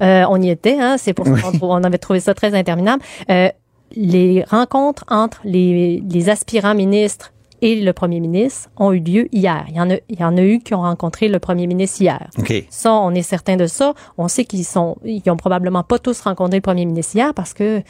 Euh, 0.02 0.24
on 0.30 0.40
y 0.42 0.50
était, 0.50 0.78
hein, 0.80 0.96
c'est 0.98 1.12
pour 1.14 1.26
ça 1.26 1.34
qu'on 1.58 1.58
on 1.70 1.84
avait 1.84 1.98
trouvé 1.98 2.20
ça 2.20 2.34
très 2.34 2.54
interminable. 2.54 3.02
Euh, 3.30 3.48
les 3.96 4.42
rencontres 4.50 5.04
entre 5.08 5.40
les, 5.44 6.02
les 6.10 6.28
aspirants 6.28 6.74
ministres 6.74 7.32
et 7.66 7.80
le 7.80 7.92
premier 7.94 8.20
ministre 8.20 8.68
ont 8.76 8.92
eu 8.92 9.00
lieu 9.00 9.28
hier. 9.32 9.64
Il 9.70 9.74
y 9.76 9.80
en 9.80 9.88
a, 9.90 9.94
il 10.08 10.20
y 10.20 10.24
en 10.24 10.36
a 10.36 10.42
eu 10.42 10.58
qui 10.58 10.74
ont 10.74 10.82
rencontré 10.82 11.28
le 11.28 11.38
premier 11.38 11.66
ministre 11.66 12.02
hier. 12.02 12.28
Ça, 12.68 12.92
on 12.92 13.12
est 13.14 13.22
certain 13.22 13.56
de 13.56 13.66
ça. 13.66 13.94
On 14.18 14.28
sait 14.28 14.44
qu'ils 14.44 14.64
sont, 14.66 14.96
ils 15.04 15.22
ont 15.30 15.36
probablement 15.38 15.82
pas 15.82 15.98
tous 15.98 16.20
rencontré 16.20 16.58
le 16.58 16.62
premier 16.62 16.84
ministre 16.84 17.16
hier 17.16 17.32
parce 17.32 17.54
que 17.54 17.82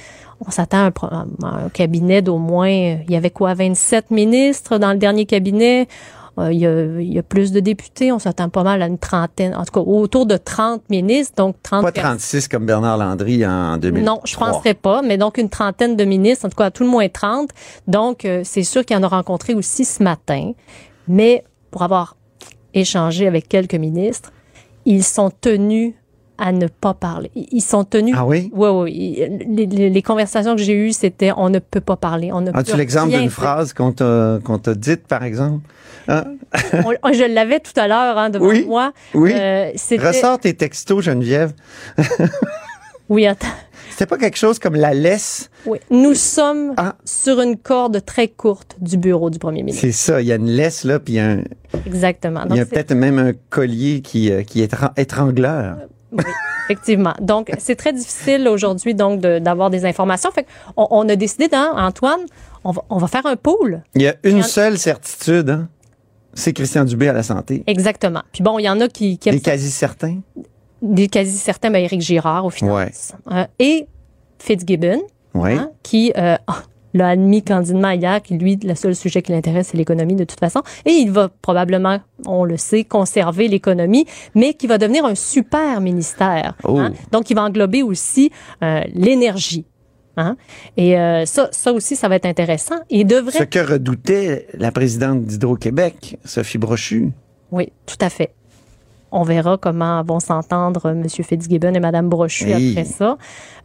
on 0.47 0.51
s'attend 0.51 0.79
à 0.79 0.87
un, 0.87 0.91
pro- 0.93 1.09
à 1.09 1.25
un 1.43 1.69
cabinet 1.71 2.23
d'au 2.23 2.39
moins, 2.39 2.69
il 2.71 3.11
y 3.11 3.17
avait 3.17 3.31
quoi, 3.31 3.55
27 3.55 4.11
ministres 4.13 4.79
dans 4.79 4.93
le 4.93 4.99
dernier 4.99 5.27
cabinet? 5.27 5.89
Euh, 6.39 6.53
il, 6.53 6.59
y 6.59 6.67
a, 6.67 6.85
il 7.01 7.13
y 7.13 7.19
a 7.19 7.23
plus 7.23 7.53
de 7.53 7.61
députés. 7.61 8.11
On 8.13 8.19
s'attend 8.19 8.49
pas 8.49 8.63
mal 8.65 8.83
à 8.83 8.87
une 8.87 8.99
trentaine, 8.99 9.55
en 9.55 9.65
tout 9.65 9.73
cas 9.73 9.81
autour 9.81 10.27
de 10.27 10.37
30 10.37 10.89
ministres, 10.91 11.35
donc 11.37 11.57
30 11.63 11.83
Pas 11.83 11.93
personnes. 11.93 12.11
36 12.19 12.49
comme 12.49 12.67
Bernard 12.67 12.99
Landry 12.99 13.47
en 13.47 13.77
2000. 13.77 14.03
Non, 14.05 14.21
je 14.25 14.37
penserais 14.37 14.75
pas, 14.75 15.03
mais 15.03 15.17
donc 15.17 15.39
une 15.39 15.49
trentaine 15.49 15.97
de 15.97 16.05
ministres, 16.05 16.47
en 16.47 16.49
tout 16.49 16.57
cas 16.57 16.67
à 16.67 16.71
tout 16.71 16.83
le 16.83 16.89
moins 16.91 17.09
30. 17.09 17.51
Donc, 17.87 18.25
euh, 18.25 18.41
c'est 18.45 18.65
sûr 18.65 18.85
qu'il 18.85 18.97
y 18.97 18.99
en 18.99 19.03
a 19.05 19.09
rencontré 19.09 19.55
aussi 19.55 19.85
ce 19.85 20.03
matin. 20.03 20.53
Mais 21.07 21.45
pour 21.71 21.83
avoir 21.83 22.17
échangé 22.73 23.27
avec 23.27 23.49
quelques 23.49 23.75
ministres, 23.75 24.33
ils 24.85 25.05
sont 25.05 25.31
tenus 25.41 25.95
à 26.37 26.51
ne 26.51 26.67
pas 26.67 26.95
parler. 26.95 27.31
Ils 27.37 27.63
sont 27.63 27.85
tenus. 27.85 28.15
Ah 28.19 28.27
oui? 28.27 28.51
Oui, 28.53 28.69
oui. 28.69 29.23
Les, 29.49 29.67
les- 29.67 29.89
les 29.91 30.03
conversations 30.03 30.57
que 30.57 30.63
j'ai 30.63 30.75
eues, 30.75 30.93
c'était 30.93 31.31
on 31.37 31.49
ne 31.49 31.61
peut 31.61 31.81
pas 31.81 31.95
parler. 31.97 32.33
On 32.33 32.41
ne 32.41 32.51
As-tu 32.53 32.77
l'exemple 32.77 33.11
d'une 33.17 33.31
phrase 33.31 33.73
qu'on 33.73 33.93
t'a 33.93 34.41
qu'on 34.43 34.59
t'a 34.59 34.75
dite, 34.75 35.07
par 35.07 35.23
exemple? 35.23 35.61
Hein? 36.09 36.25
On- 37.03 37.13
je 37.13 37.25
l'avais 37.33 37.61
tout 37.61 37.73
à 37.79 37.89
l'heure 37.89 38.19
hein, 38.19 38.31
devant 38.31 38.47
Oui, 38.47 38.65
moi. 38.67 38.93
oui. 39.15 39.33
Euh, 39.35 39.71
Ressors 39.99 40.39
tes 40.39 40.55
textos, 40.55 41.03
Geneviève. 41.05 41.53
Oui, 43.09 43.27
attends. 43.27 43.49
C'était 43.91 44.07
pas 44.07 44.17
quelque 44.17 44.39
chose 44.39 44.59
comme 44.59 44.75
la 44.75 44.93
laisse? 44.95 45.51
Oui. 45.67 45.79
Nous 45.91 46.15
sommes 46.15 46.73
Ah. 46.77 46.95
sur 47.05 47.41
une 47.41 47.57
corde 47.57 48.05
très 48.05 48.29
courte 48.29 48.77
du 48.81 48.97
bureau 48.97 49.31
du 49.31 49.39
premier 49.39 49.63
ministre. 49.63 49.83
C'est 49.83 49.93
ça. 49.93 50.21
Il 50.21 50.27
y 50.27 50.33
a 50.33 50.37
une 50.37 50.49
laisse, 50.51 50.85
là, 50.85 50.99
puis 50.99 51.15
il 51.15 51.17
y 51.17 51.21
a, 51.21 51.27
un- 51.33 51.43
Exactement. 51.87 52.41
il 52.51 52.57
y 52.57 52.61
a 52.61 52.67
peut-être 52.67 52.95
même 52.95 53.19
un 53.19 53.33
collier 53.51 54.01
qui, 54.01 54.33
euh, 54.33 54.43
qui 54.43 54.63
est 54.63 54.73
étran- 54.73 54.91
étrangleur. 54.97 55.77
Oui, 56.13 56.25
effectivement. 56.65 57.13
Donc, 57.21 57.51
c'est 57.59 57.77
très 57.77 57.93
difficile 57.93 58.49
aujourd'hui 58.49 58.95
donc 58.95 59.21
de- 59.21 59.39
d'avoir 59.39 59.69
des 59.71 59.85
informations. 59.85 60.31
Fait 60.33 60.47
on, 60.77 60.87
on 60.91 61.09
a 61.09 61.15
décidé, 61.17 61.49
hein, 61.53 61.73
Antoine, 61.77 62.21
on 62.65 62.73
va, 62.73 62.83
on 62.89 62.97
va 62.99 63.07
faire 63.07 63.27
un 63.27 63.37
pool. 63.37 63.83
Il 63.95 64.03
y 64.03 64.09
a 64.09 64.15
une 64.25 64.43
seule 64.43 64.79
certitude, 64.79 65.51
hein? 65.51 65.69
C'est 66.35 66.53
Christian 66.53 66.85
Dubé 66.85 67.09
à 67.09 67.13
la 67.13 67.23
santé. 67.23 67.63
Exactement. 67.67 68.23
Puis 68.33 68.43
bon, 68.43 68.59
il 68.59 68.65
y 68.65 68.69
en 68.69 68.81
a 68.81 68.89
qui, 68.89 69.19
qui 69.19 69.29
est 69.29 69.41
quasi 69.45 69.71
certain. 69.71 70.19
des 70.83 71.09
quasi 71.09 71.37
certains, 71.37 71.71
ben, 71.71 71.83
Éric 71.83 72.01
Girard 72.01 72.45
au 72.47 72.51
final. 72.51 72.75
Ouais. 72.75 72.91
Euh, 73.33 73.45
et 73.59 73.87
Fitzgibbon, 74.39 75.01
Oui. 75.35 75.53
hein, 75.55 75.71
qui, 75.83 76.13
euh, 76.17 76.37
l'a 76.97 77.09
admis 77.09 77.43
candidement 77.43 77.91
hier, 77.91 78.23
que 78.23 78.35
lui, 78.35 78.57
le 78.63 78.75
seul 78.77 78.95
sujet 78.95 79.21
qui 79.21 79.33
l'intéresse, 79.33 79.69
c'est 79.73 79.77
l'économie 79.77 80.15
de 80.15 80.23
toute 80.25 80.39
façon. 80.39 80.63
Et 80.85 80.93
il 80.93 81.11
va 81.11 81.29
probablement, 81.43 81.99
on 82.25 82.45
le 82.45 82.57
sait, 82.57 82.85
conserver 82.85 83.49
l'économie, 83.49 84.07
mais 84.37 84.55
qui 84.55 84.67
va 84.69 84.79
devenir 84.79 85.05
un 85.05 85.17
super 85.17 85.81
ministère. 85.81 86.55
Oh. 86.63 86.79
hein. 86.79 86.93
Donc, 87.11 87.31
il 87.31 87.35
va 87.35 87.43
englober 87.43 87.83
aussi 87.83 88.31
euh, 88.63 88.83
l'énergie. 88.95 89.65
Hein? 90.17 90.37
Et 90.77 90.99
euh, 90.99 91.25
ça, 91.27 91.49
ça 91.51 91.73
aussi, 91.73 91.97
ça 91.97 92.09
va 92.09 92.17
être 92.17 92.27
intéressant. 92.27 92.77
Il 92.91 93.07
devrait... 93.07 93.39
Ce 93.39 93.43
que 93.45 93.59
redoutait 93.59 94.47
la 94.55 94.71
présidente 94.73 95.23
d'Hydro-Québec, 95.25 96.19
Sophie 96.25 96.59
Brochu. 96.59 97.11
Oui, 97.51 97.73
tout 97.87 97.97
à 98.01 98.11
fait. 98.11 98.31
On 99.17 99.23
verra 99.23 99.57
comment 99.59 100.03
vont 100.03 100.19
s'entendre 100.19 100.91
M. 100.91 101.09
Fitzgibbon 101.09 101.73
et 101.75 101.79
Mme 101.81 102.09
Brochu 102.09 102.49
Hey. 102.51 102.73
après 102.73 102.85
ça. 102.85 103.17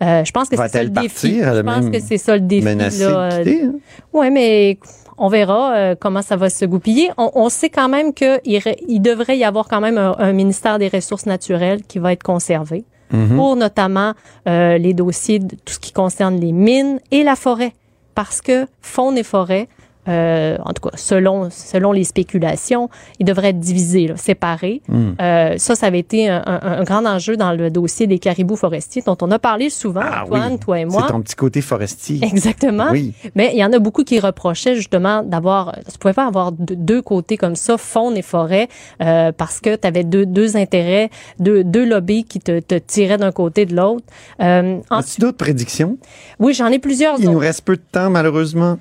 Euh, 0.03 0.23
je 0.23 0.31
pense 0.31 0.47
que 0.47 0.55
c'est 0.55 0.67
ça 0.67 0.83
le 0.83 0.89
défi. 0.89 1.39
Je 1.41 1.61
pense 1.61 1.89
que 1.89 1.99
c'est 1.99 2.17
ça 2.19 2.35
le 2.35 2.41
défi. 2.41 2.65
là, 2.65 3.31
euh, 3.31 3.43
hein? 3.47 3.71
oui, 4.13 4.29
mais 4.29 4.77
on 5.17 5.27
verra 5.27 5.73
euh, 5.75 5.95
comment 5.99 6.21
ça 6.21 6.35
va 6.35 6.51
se 6.51 6.65
goupiller. 6.65 7.09
On, 7.17 7.31
on 7.33 7.49
sait 7.49 7.71
quand 7.71 7.89
même 7.89 8.13
qu'il 8.13 8.39
il 8.45 9.01
devrait 9.01 9.37
y 9.39 9.43
avoir 9.43 9.67
quand 9.67 9.81
même 9.81 9.97
un, 9.97 10.15
un 10.19 10.33
ministère 10.33 10.77
des 10.77 10.87
Ressources 10.87 11.25
naturelles 11.25 11.81
qui 11.83 11.97
va 11.97 12.13
être 12.13 12.23
conservé 12.23 12.85
Mhm. 13.11 13.35
pour 13.35 13.55
notamment 13.55 14.13
euh, 14.47 14.77
les 14.77 14.93
dossiers 14.93 15.39
de 15.39 15.55
tout 15.55 15.73
ce 15.73 15.79
qui 15.79 15.91
concerne 15.91 16.39
les 16.39 16.51
mines 16.51 16.99
et 17.11 17.23
la 17.23 17.35
forêt. 17.35 17.73
Parce 18.15 18.41
que 18.41 18.67
faune 18.81 19.17
et 19.17 19.23
forêt, 19.23 19.67
euh, 20.09 20.57
en 20.65 20.73
tout 20.73 20.89
cas, 20.89 20.95
selon, 20.97 21.49
selon 21.51 21.91
les 21.91 22.03
spéculations, 22.03 22.89
ils 23.19 23.25
devraient 23.25 23.49
être 23.49 23.59
divisés, 23.59 24.07
là, 24.07 24.17
séparés. 24.17 24.81
Hmm. 24.87 25.11
Euh, 25.21 25.55
ça, 25.57 25.75
ça 25.75 25.87
avait 25.87 25.99
été 25.99 26.29
un, 26.29 26.41
un- 26.45 26.59
un 26.79 26.83
grand 26.83 27.05
enjeu 27.05 27.37
dans 27.37 27.51
le 27.53 27.69
dossier 27.69 28.07
des 28.07 28.19
caribous 28.19 28.55
forestiers 28.55 29.03
dont 29.05 29.17
on 29.21 29.31
a 29.31 29.39
parlé 29.39 29.69
souvent, 29.69 30.01
Ah 30.03 30.23
Antoine, 30.23 30.53
oui. 30.53 30.59
toi 30.59 30.79
et 30.79 30.85
moi. 30.85 31.03
C'est 31.07 31.13
ton 31.13 31.21
petit 31.21 31.35
côté 31.35 31.61
forestier. 31.61 32.19
Exactement. 32.23 32.87
Oui. 32.91 33.13
Mais 33.35 33.51
il 33.53 33.59
y 33.59 33.63
en 33.63 33.71
a 33.71 33.79
beaucoup 33.79 34.03
qui 34.03 34.19
reprochaient 34.19 34.75
justement 34.75 35.21
d'avoir, 35.23 35.75
tu 35.91 35.97
pouvais 35.99 36.13
pas 36.13 36.25
avoir 36.25 36.51
deux, 36.51 36.75
deux 36.75 37.01
côtés 37.01 37.37
comme 37.37 37.55
ça, 37.55 37.77
faune 37.77 38.17
et 38.17 38.21
forêt, 38.21 38.67
euh, 39.01 39.31
parce 39.31 39.59
que 39.59 39.75
tu 39.75 39.87
avais 39.87 40.03
deux, 40.03 40.25
deux 40.25 40.57
intérêts, 40.57 41.09
deux, 41.39 41.63
deux 41.63 41.85
lobbies 41.85 42.23
qui 42.23 42.39
te, 42.39 42.59
te 42.59 42.75
tiraient 42.75 43.17
d'un 43.17 43.31
côté 43.31 43.65
de 43.65 43.75
l'autre. 43.75 44.05
Euh, 44.41 44.79
As-tu 44.89 45.21
d'autres 45.21 45.37
prédictions? 45.37 45.97
oui, 46.39 46.53
j'en 46.53 46.67
ai 46.67 46.79
plusieurs. 46.79 47.19
Il 47.19 47.29
nous 47.29 47.37
reste 47.37 47.61
peu 47.61 47.75
de 47.75 47.81
temps, 47.91 48.09
malheureusement. 48.09 48.77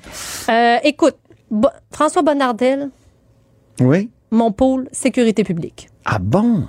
Euh, 0.49 0.77
écoute, 0.85 1.17
Bo- 1.51 1.69
François 1.91 2.23
Bonnardel, 2.23 2.91
Oui? 3.81 4.11
mon 4.31 4.53
pôle 4.53 4.89
sécurité 4.93 5.45
publique. 5.45 5.89
Ah 6.05 6.19
bon? 6.21 6.65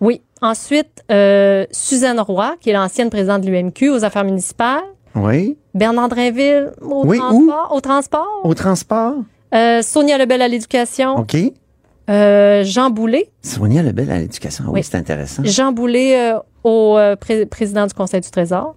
Oui. 0.00 0.20
Ensuite, 0.42 1.02
euh, 1.10 1.64
Suzanne 1.70 2.20
Roy, 2.20 2.56
qui 2.60 2.70
est 2.70 2.72
l'ancienne 2.72 3.10
présidente 3.10 3.42
de 3.42 3.50
l'UMQ 3.50 3.90
aux 3.90 4.04
affaires 4.04 4.24
municipales. 4.24 4.82
Oui? 5.14 5.56
Bernard 5.74 6.08
Drainville 6.08 6.72
au 6.82 7.04
Oui, 7.06 7.18
transport. 7.18 7.72
Au 7.72 7.80
transport. 7.80 8.40
Au 8.44 8.54
transport? 8.54 9.14
Euh, 9.54 9.80
Sonia 9.82 10.18
Lebel 10.18 10.42
à 10.42 10.48
l'éducation. 10.48 11.16
OK. 11.16 11.36
Euh, 12.10 12.64
Jean 12.64 12.90
Boulet. 12.90 13.30
Sonia 13.40 13.82
Lebel 13.82 14.10
à 14.10 14.18
l'éducation. 14.18 14.64
Oui, 14.66 14.72
Oui. 14.74 14.82
c'est 14.82 14.96
intéressant. 14.96 15.42
Jean 15.44 15.72
Boulet 15.72 16.34
au 16.64 16.98
pré- 17.20 17.46
président 17.46 17.86
du 17.86 17.94
Conseil 17.94 18.20
du 18.20 18.30
Trésor. 18.30 18.74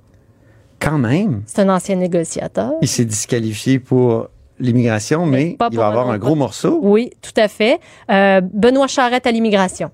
Quand 0.79 0.99
même. 0.99 1.41
C'est 1.47 1.61
un 1.63 1.69
ancien 1.69 1.95
négociateur. 1.95 2.73
Il 2.83 2.87
s'est 2.87 3.03
disqualifié 3.05 3.79
pour 3.79 4.27
l'immigration, 4.59 5.25
mais 5.25 5.55
pas 5.57 5.69
il 5.71 5.75
pour 5.75 5.83
va 5.83 5.89
avoir 5.89 6.09
un 6.09 6.17
gros 6.17 6.35
morceau. 6.35 6.79
Oui, 6.81 7.11
tout 7.21 7.39
à 7.39 7.47
fait. 7.47 7.79
Euh, 8.11 8.41
Benoît 8.41 8.87
Charette 8.87 9.27
à 9.27 9.31
l'immigration. 9.31 9.91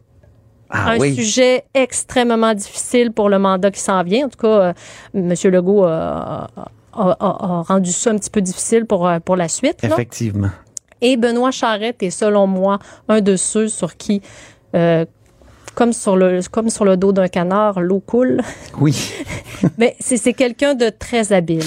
Ah 0.70 0.92
un 0.92 0.98
oui. 1.00 1.14
sujet 1.14 1.66
extrêmement 1.76 2.54
difficile 2.56 3.12
pour 3.12 3.30
le 3.30 3.38
mandat 3.40 3.70
qui 3.72 3.80
s'en 3.80 4.02
vient. 4.04 4.26
En 4.26 4.30
tout 4.30 4.40
cas, 4.40 4.48
euh, 4.48 4.74
M. 5.14 5.34
Legault 5.52 5.86
euh, 5.86 5.90
a, 5.90 6.48
a- 6.94 7.18
a 7.20 7.62
rendu 7.68 7.92
ça 7.92 8.10
un 8.12 8.18
petit 8.18 8.30
peu 8.32 8.42
difficile 8.42 8.86
pour, 8.86 9.08
euh, 9.08 9.20
pour 9.20 9.36
la 9.36 9.48
suite. 9.48 9.84
là. 9.84 9.90
Effectivement. 9.90 10.50
Et 11.02 11.18
Benoît 11.18 11.52
Charette 11.52 12.02
est, 12.02 12.10
selon 12.10 12.48
moi, 12.48 12.80
un 13.10 13.22
de 13.22 13.36
ceux 13.36 13.68
sur 13.68 13.98
qui, 13.98 14.22
euh, 14.76 15.06
comme, 15.76 15.92
sur 15.94 16.16
le, 16.16 16.40
comme 16.50 16.70
sur 16.70 16.86
le 16.86 16.98
dos 16.98 17.12
d'un 17.12 17.28
canard, 17.28 17.80
l'eau 17.82 18.00
coule. 18.00 18.40
Oui. 18.80 19.12
Mais 19.78 19.96
c'est 20.00 20.18
c'est 20.18 20.34
quelqu'un 20.34 20.74
de 20.76 20.90
très 20.90 21.34
habile. 21.34 21.64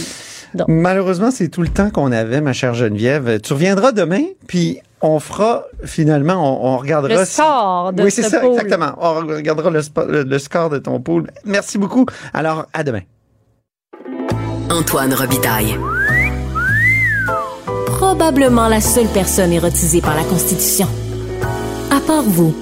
Donc, 0.56 0.66
Malheureusement, 0.68 1.30
c'est 1.30 1.48
tout 1.48 1.62
le 1.62 1.68
temps 1.68 1.90
qu'on 1.90 2.10
avait, 2.12 2.40
ma 2.40 2.52
chère 2.52 2.74
Geneviève. 2.74 3.40
Tu 3.40 3.52
reviendras 3.52 3.92
demain, 3.92 4.22
puis 4.46 4.78
on 5.02 5.20
fera 5.20 5.64
finalement, 5.84 6.34
on, 6.34 6.74
on 6.74 6.76
regardera. 6.78 7.14
le 7.20 7.24
si- 7.24 7.34
score 7.34 7.92
de 7.92 8.02
oui, 8.02 8.10
c'est 8.10 8.22
ce 8.22 8.30
ça, 8.30 8.44
exactement. 8.44 8.92
On 8.98 9.14
regardera 9.14 9.70
le, 9.70 9.80
spo- 9.80 10.06
le- 10.06 10.22
le 10.24 10.38
score 10.38 10.70
de 10.70 10.78
ton 10.78 11.00
pool. 11.00 11.30
Merci 11.44 11.78
beaucoup. 11.78 12.06
Alors, 12.34 12.66
à 12.72 12.82
demain. 12.82 13.02
Antoine 14.70 15.14
Robitaille. 15.14 15.76
Probablement 17.86 18.68
la 18.68 18.80
seule 18.80 19.06
personne 19.08 19.52
érotisée 19.52 20.00
par 20.00 20.16
la 20.16 20.24
Constitution. 20.24 20.86
À 21.90 22.00
part 22.00 22.22
vous. 22.22 22.54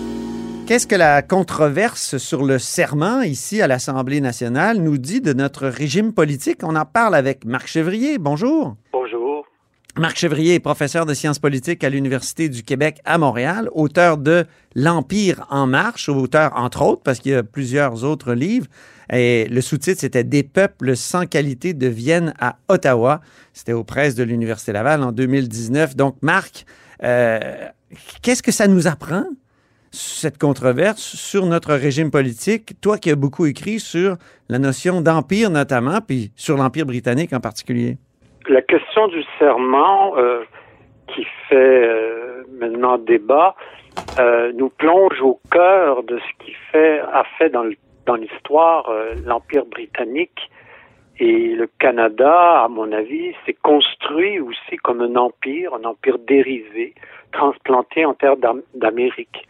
Qu'est-ce 0.67 0.87
que 0.87 0.95
la 0.95 1.21
controverse 1.21 2.17
sur 2.17 2.43
le 2.43 2.59
serment 2.59 3.21
ici 3.21 3.61
à 3.61 3.67
l'Assemblée 3.67 4.23
nationale 4.23 4.79
nous 4.79 4.97
dit 4.97 5.21
de 5.21 5.35
notre 5.35 5.69
régime 5.69 6.15
politique? 6.15 6.61
On 6.63 6.75
en 6.75 6.87
parle 6.87 7.15
avec 7.15 7.45
Marc 7.45 7.67
Chevrier. 7.67 8.17
Bonjour. 8.17 8.75
Bonjour. 8.91 9.45
Marc 9.99 10.17
Chevrier 10.17 10.55
est 10.55 10.61
professeur 10.61 11.05
de 11.05 11.13
sciences 11.13 11.39
politiques 11.39 11.85
à 11.85 11.91
l'Université 11.91 12.49
du 12.49 12.63
Québec 12.63 13.01
à 13.05 13.19
Montréal, 13.19 13.69
auteur 13.73 14.17
de 14.17 14.47
L'Empire 14.75 15.47
en 15.51 15.67
marche, 15.67 16.09
auteur 16.09 16.53
entre 16.57 16.81
autres, 16.81 17.03
parce 17.03 17.19
qu'il 17.19 17.33
y 17.33 17.35
a 17.35 17.43
plusieurs 17.43 18.03
autres 18.03 18.33
livres. 18.33 18.67
Et 19.13 19.47
le 19.51 19.61
sous-titre, 19.61 20.01
c'était 20.01 20.25
Des 20.25 20.45
peuples 20.45 20.97
sans 20.97 21.27
qualité 21.27 21.75
de 21.75 21.89
Vienne 21.89 22.33
à 22.41 22.57
Ottawa. 22.69 23.21
C'était 23.53 23.75
aux 23.75 23.85
presses 23.85 24.15
de 24.15 24.25
l'Université 24.25 24.73
Laval 24.73 25.03
en 25.03 25.13
2019. 25.13 25.95
Donc, 25.95 26.17
Marc, 26.23 26.65
euh, 27.03 27.39
qu'est-ce 28.23 28.43
que 28.43 28.51
ça 28.51 28.67
nous 28.67 28.87
apprend, 28.87 29.27
cette 29.95 30.39
controverse, 30.39 31.01
sur 31.01 31.47
notre 31.47 31.73
régime 31.75 32.11
politique? 32.11 32.81
Toi 32.81 32.99
qui 32.99 33.11
as 33.11 33.17
beaucoup 33.17 33.47
écrit 33.47 33.79
sur 33.79 34.17
la 34.49 34.59
notion 34.59 35.01
d'empire 35.01 35.51
notamment, 35.51 36.01
puis 36.07 36.33
sur 36.37 36.57
l'Empire 36.57 36.87
britannique 36.87 37.33
en 37.33 37.41
particulier. 37.41 37.97
La 38.49 38.61
question 38.61 39.09
du 39.09 39.23
serment 39.39 40.19
euh, 40.19 40.43
qui 41.09 41.25
fait 41.49 41.89
euh, 41.89 42.43
maintenant 42.59 42.99
débat 42.99 43.55
euh, 44.19 44.53
nous 44.55 44.69
plonge 44.69 45.21
au 45.23 45.41
cœur 45.51 46.03
de 46.03 46.19
ce 46.19 46.45
qui 46.45 46.53
fait, 46.71 47.01
a 47.01 47.25
fait 47.39 47.51
dans, 47.51 47.65
l'histoire 48.17 48.91
l'Empire 49.25 49.65
britannique. 49.65 50.51
Et 51.21 51.55
le 51.55 51.69
Canada, 51.79 52.65
à 52.65 52.69
mon 52.69 52.91
avis, 52.91 53.33
s'est 53.47 53.57
construit 53.63 54.41
aussi 54.41 54.77
comme 54.83 55.01
un 55.01 55.15
empire, 55.15 55.73
un 55.75 55.85
empire 55.85 56.19
dérivé, 56.19 56.93
transplanté 57.33 58.05
en 58.05 58.15
terre 58.15 58.37
d'Am- 58.37 58.63
d'Amérique. 58.75 59.47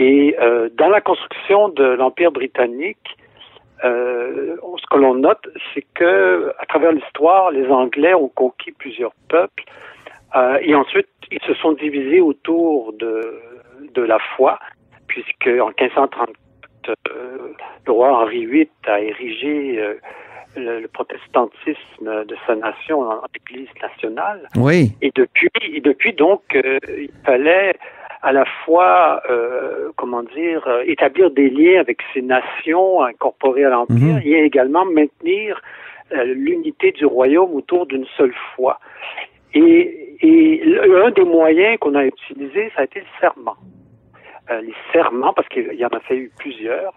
Et 0.00 0.34
euh, 0.40 0.70
dans 0.78 0.88
la 0.88 1.02
construction 1.02 1.68
de 1.68 1.84
l'Empire 1.84 2.32
britannique, 2.32 3.18
euh, 3.84 4.56
ce 4.78 4.86
que 4.90 4.98
l'on 4.98 5.14
note, 5.14 5.46
c'est 5.74 5.84
que 5.94 6.52
à 6.58 6.64
travers 6.64 6.92
l'histoire, 6.92 7.50
les 7.50 7.66
Anglais 7.68 8.14
ont 8.14 8.30
conquis 8.30 8.72
plusieurs 8.72 9.12
peuples 9.28 9.64
euh, 10.34 10.58
et 10.62 10.74
ensuite 10.74 11.06
ils 11.30 11.40
se 11.46 11.52
sont 11.54 11.72
divisés 11.72 12.22
autour 12.22 12.94
de, 12.94 13.40
de 13.94 14.02
la 14.02 14.18
foi, 14.36 14.58
puisque 15.06 15.46
en 15.46 15.68
1534, 15.78 16.30
euh, 16.88 17.52
le 17.86 17.92
roi 17.92 18.22
Henri 18.22 18.46
VIII 18.46 18.70
a 18.86 19.00
érigé 19.00 19.84
le, 20.56 20.80
le 20.80 20.88
protestantisme 20.88 22.24
de 22.24 22.36
sa 22.46 22.54
nation 22.54 23.02
en 23.02 23.20
Église 23.36 23.68
nationale. 23.82 24.48
Oui. 24.56 24.92
Et 25.02 25.12
depuis, 25.14 25.50
et 25.62 25.80
depuis 25.82 26.14
donc, 26.14 26.42
il 26.54 27.10
fallait 27.24 27.74
à 28.22 28.32
la 28.32 28.44
fois, 28.64 29.22
euh, 29.30 29.90
comment 29.96 30.22
dire, 30.22 30.66
euh, 30.66 30.82
établir 30.86 31.30
des 31.30 31.48
liens 31.48 31.80
avec 31.80 31.98
ces 32.12 32.20
nations 32.22 33.02
incorporées 33.02 33.64
à 33.64 33.70
l'Empire 33.70 34.16
Mhm. 34.16 34.22
et 34.24 34.44
également 34.44 34.84
maintenir 34.84 35.60
euh, 36.12 36.24
l'unité 36.24 36.92
du 36.92 37.06
royaume 37.06 37.54
autour 37.54 37.86
d'une 37.86 38.06
seule 38.16 38.34
foi. 38.54 38.78
Et, 39.54 40.16
et 40.20 40.62
l'un 40.64 41.10
des 41.10 41.24
moyens 41.24 41.78
qu'on 41.78 41.94
a 41.94 42.04
utilisé, 42.04 42.70
ça 42.74 42.82
a 42.82 42.84
été 42.84 43.00
le 43.00 43.06
serment. 43.20 43.54
Euh, 44.50 44.60
les 44.60 44.74
serments, 44.92 45.32
parce 45.32 45.48
qu'il 45.48 45.72
y 45.74 45.84
en 45.84 45.88
a 45.88 46.00
fallu 46.00 46.30
plusieurs, 46.38 46.92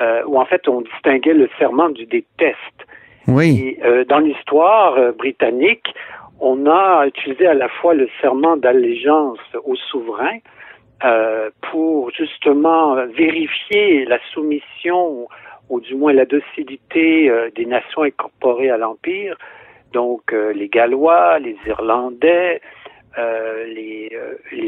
euh, 0.00 0.22
où 0.26 0.38
en 0.38 0.44
fait 0.44 0.66
on 0.68 0.80
distinguait 0.82 1.34
le 1.34 1.48
serment 1.58 1.88
du 1.88 2.06
des 2.06 2.24
tests. 2.38 2.86
Oui. 3.26 3.76
Et 3.78 3.84
euh, 3.84 4.04
dans 4.04 4.18
l'histoire 4.20 5.12
britannique, 5.14 5.92
on 6.40 6.66
a 6.66 7.06
utilisé 7.06 7.46
à 7.46 7.54
la 7.54 7.68
fois 7.68 7.94
le 7.94 8.08
serment 8.20 8.56
d'allégeance 8.56 9.38
au 9.64 9.74
souverain 9.76 10.38
euh, 11.04 11.50
pour 11.70 12.10
justement 12.12 12.94
vérifier 13.06 14.04
la 14.06 14.18
soumission 14.32 15.28
ou 15.68 15.80
du 15.80 15.94
moins 15.94 16.12
la 16.12 16.24
docilité 16.24 17.28
euh, 17.28 17.50
des 17.54 17.66
nations 17.66 18.02
incorporées 18.02 18.70
à 18.70 18.76
l'Empire, 18.78 19.36
donc 19.92 20.32
euh, 20.32 20.52
les 20.52 20.68
Gallois, 20.68 21.38
les 21.38 21.56
Irlandais, 21.66 22.60
les, 23.66 24.10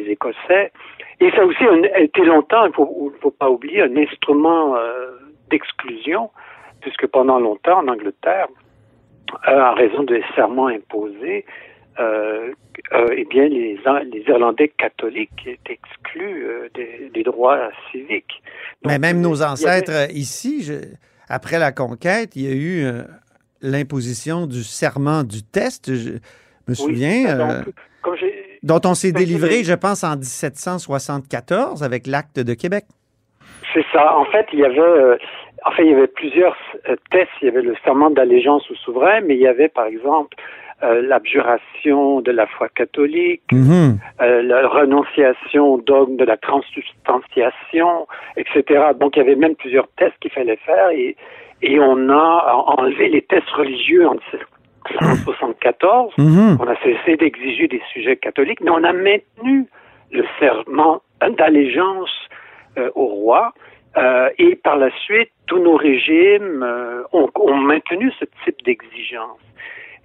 Écossais. 0.09 0.73
Et 1.21 1.31
ça 1.33 1.41
a 1.41 1.45
aussi 1.45 1.65
un- 1.65 1.83
été 1.83 2.23
longtemps, 2.25 2.65
il 2.65 2.69
ne 2.69 2.75
faut, 2.75 3.13
faut 3.21 3.31
pas 3.31 3.51
oublier, 3.51 3.83
un 3.83 3.97
instrument 3.97 4.77
d'exclusion, 5.51 6.31
puisque 6.81 7.07
pendant 7.09 7.41
longtemps 7.41 7.79
en 7.79 7.89
Angleterre, 7.89 8.47
en 9.49 9.75
raison 9.75 10.05
des 10.05 10.23
serments 10.37 10.69
imposés, 10.69 11.45
euh, 11.99 12.53
euh, 12.93 13.07
eh 13.17 13.25
bien, 13.25 13.49
les, 13.49 13.79
les 14.13 14.25
Irlandais 14.29 14.69
catholiques 14.69 15.47
étaient 15.47 15.79
exclus 15.85 16.47
euh, 16.47 16.69
des, 16.75 17.11
des, 17.13 17.23
droits 17.23 17.71
civiques. 17.91 18.43
Donc, 18.83 18.93
Mais 18.93 18.99
même 18.99 19.21
nos 19.21 19.43
ancêtres 19.43 19.93
avait... 19.93 20.13
ici, 20.13 20.63
je, 20.63 20.75
après 21.29 21.59
la 21.59 21.73
conquête, 21.73 22.37
il 22.37 22.43
y 22.43 22.49
a 22.49 22.55
eu 22.55 22.85
euh, 22.85 23.03
l'imposition 23.63 24.47
du 24.47 24.63
serment 24.63 25.25
du 25.25 25.43
test. 25.43 25.95
Je 25.95 26.19
me 26.69 26.75
souviens. 26.75 27.37
Donc, 27.37 27.75
dont 28.63 28.81
on 28.85 28.95
s'est 28.95 29.13
délivré, 29.13 29.65
je 29.65 29.75
pense, 29.75 30.05
en 30.05 30.17
1774 30.17 31.83
avec 31.83 32.07
l'acte 32.07 32.41
de 32.41 32.55
Québec. 32.55 32.85
C'est 33.73 33.85
ça. 33.93 34.17
En 34.17 34.25
fait, 34.27 34.47
il 34.53 34.61
y 34.61 34.65
avait, 34.65 34.79
euh, 34.79 35.17
en 35.65 35.71
fait, 35.73 35.85
il 35.85 35.91
y 35.91 35.95
avait 35.95 36.07
plusieurs 36.07 36.57
euh, 36.89 36.97
tests. 37.11 37.31
Il 37.43 37.47
y 37.47 37.49
avait 37.49 37.63
le 37.63 37.75
serment 37.85 38.11
d'allégeance 38.11 38.71
au 38.71 38.75
souverain, 38.75 39.21
mais 39.21 39.35
il 39.35 39.41
y 39.41 39.47
avait, 39.47 39.69
par 39.69 39.87
exemple, 39.87 40.37
euh, 40.83 41.03
l'abjuration 41.03 42.21
de 42.21 42.33
la 42.33 42.47
foi 42.47 42.69
catholique, 42.69 43.43
-hmm. 43.53 43.97
euh, 44.21 44.43
la 44.43 44.69
renonciation 44.69 45.65
au 45.75 45.81
dogme 45.81 46.17
de 46.17 46.25
la 46.25 46.37
transsubstantiation, 46.37 48.07
etc. 48.37 48.57
Donc, 49.01 49.17
il 49.17 49.21
y 49.21 49.23
avait 49.23 49.41
même 49.45 49.57
plusieurs 49.57 49.89
tests 49.99 50.19
qu'il 50.21 50.33
fallait 50.33 50.61
faire 50.71 50.91
et, 50.91 51.17
et 51.63 51.81
on 51.81 52.09
a 52.11 52.33
enlevé 52.77 53.09
les 53.09 53.23
tests 53.23 53.51
religieux 53.51 54.07
en 54.07 54.17
1974. 54.91 56.13
Mm 56.19 56.25
-hmm. 56.25 56.57
On 56.63 56.67
a 56.75 56.77
cessé 56.87 57.17
d'exiger 57.17 57.67
des 57.69 57.83
sujets 57.93 58.17
catholiques, 58.27 58.61
mais 58.65 58.71
on 58.71 58.85
a 58.85 58.93
maintenu 58.93 59.67
le 60.19 60.25
serment 60.39 60.97
d'allégeance 61.39 62.15
euh, 62.79 62.91
au 62.95 63.07
roi. 63.07 63.53
Euh, 63.97 64.29
et 64.39 64.57
par 64.57 64.77
la 64.77 64.91
suite, 65.05 65.31
tous 65.47 65.59
nos 65.59 65.77
régimes 65.77 66.63
euh, 66.63 67.03
ont, 67.13 67.31
ont, 67.35 67.55
maintenu 67.55 68.13
ce 68.21 68.27
type 68.45 68.63
d'exigence. 68.65 69.41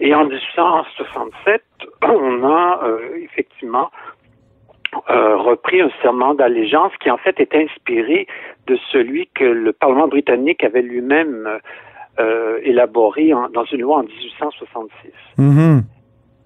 Et 0.01 0.15
en 0.15 0.25
1867, 0.25 1.61
on 2.03 2.43
a 2.43 2.79
euh, 2.83 3.15
effectivement 3.23 3.91
euh, 5.09 5.37
repris 5.37 5.79
un 5.79 5.91
serment 6.01 6.33
d'allégeance 6.33 6.91
qui 6.99 7.09
en 7.11 7.17
fait 7.17 7.39
est 7.39 7.55
inspiré 7.55 8.27
de 8.67 8.77
celui 8.91 9.29
que 9.35 9.43
le 9.45 9.71
Parlement 9.71 10.07
britannique 10.07 10.63
avait 10.63 10.81
lui-même 10.81 11.47
euh, 12.19 12.59
élaboré 12.63 13.33
en, 13.33 13.47
dans 13.49 13.63
une 13.65 13.81
loi 13.81 13.99
en 13.99 14.03
1866. 14.03 15.11
Mm 15.37 15.51
-hmm. 15.51 15.81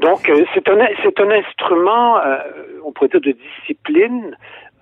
Donc 0.02 0.20
c'est 0.54 0.68
un 0.70 0.88
c'est 1.02 1.20
un 1.22 1.32
instrument, 1.32 2.20
on 2.86 2.92
pourrait 2.92 3.08
dire 3.08 3.22
de 3.22 3.36
discipline 3.48 4.36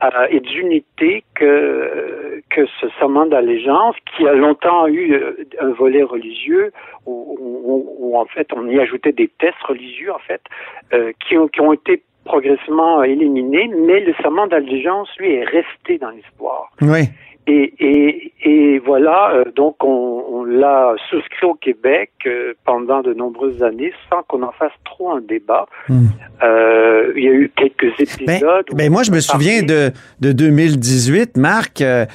euh, 0.04 0.28
et 0.30 0.40
d'unité 0.40 1.24
que, 1.36 2.42
que 2.50 2.66
ce 2.82 2.88
serment 3.00 3.26
d'allégeance, 3.26 3.96
qui 4.16 4.28
a 4.28 4.34
longtemps 4.34 4.88
eu 4.88 5.20
un 5.60 5.70
volet 5.70 6.04
religieux, 6.04 6.72
où, 7.06 7.38
où, 7.40 7.96
où, 8.00 8.18
en 8.18 8.26
fait 8.26 8.48
on 8.54 8.68
y 8.68 8.80
ajoutait 8.80 9.14
des 9.14 9.30
tests 9.40 9.62
religieux, 9.64 10.12
en 10.12 10.20
fait, 10.20 10.42
euh, 10.94 11.12
qui, 11.26 11.38
ont, 11.38 11.48
qui 11.48 11.62
ont 11.62 11.74
été 11.74 12.04
progressivement 12.26 13.04
éliminés, 13.04 13.70
mais 13.76 14.00
le 14.00 14.14
serment 14.22 14.48
d'allégeance, 14.48 15.10
lui, 15.18 15.34
est 15.34 15.46
resté 15.46 15.98
dans 15.98 16.10
l'histoire. 16.10 16.72
Oui. 16.82 17.10
Et, 17.46 17.74
et, 17.80 18.34
et 18.44 18.80
voilà, 18.80 19.32
euh, 19.34 19.44
donc 19.56 19.84
on, 19.84 20.24
on 20.34 20.44
l'a 20.46 20.96
souscrit 21.10 21.46
au 21.46 21.56
Québec 21.56 22.12
euh, 22.26 22.54
pendant 22.66 23.02
de 23.02 23.14
nombreuses 23.14 23.62
années 23.62 23.92
sans 24.10 24.24
qu'on 24.24 24.44
en 24.44 24.52
fasse 24.52 24.72
trop 24.86 25.12
un 25.12 25.22
débat. 25.22 25.66
Mm. 25.90 26.06
Euh, 26.44 27.14
il 27.16 27.24
y 27.24 27.28
a 27.28 27.32
eu 27.32 27.52
quelques 27.56 28.00
épisodes. 28.00 28.66
Ben, 28.70 28.78
ben 28.78 28.92
moi, 28.92 29.04
je 29.04 29.12
me 29.12 29.20
souviens 29.20 29.62
de, 29.62 29.92
de 30.20 30.32
2018, 30.32 31.38
Marc. 31.38 31.82
Euh, 31.82 32.06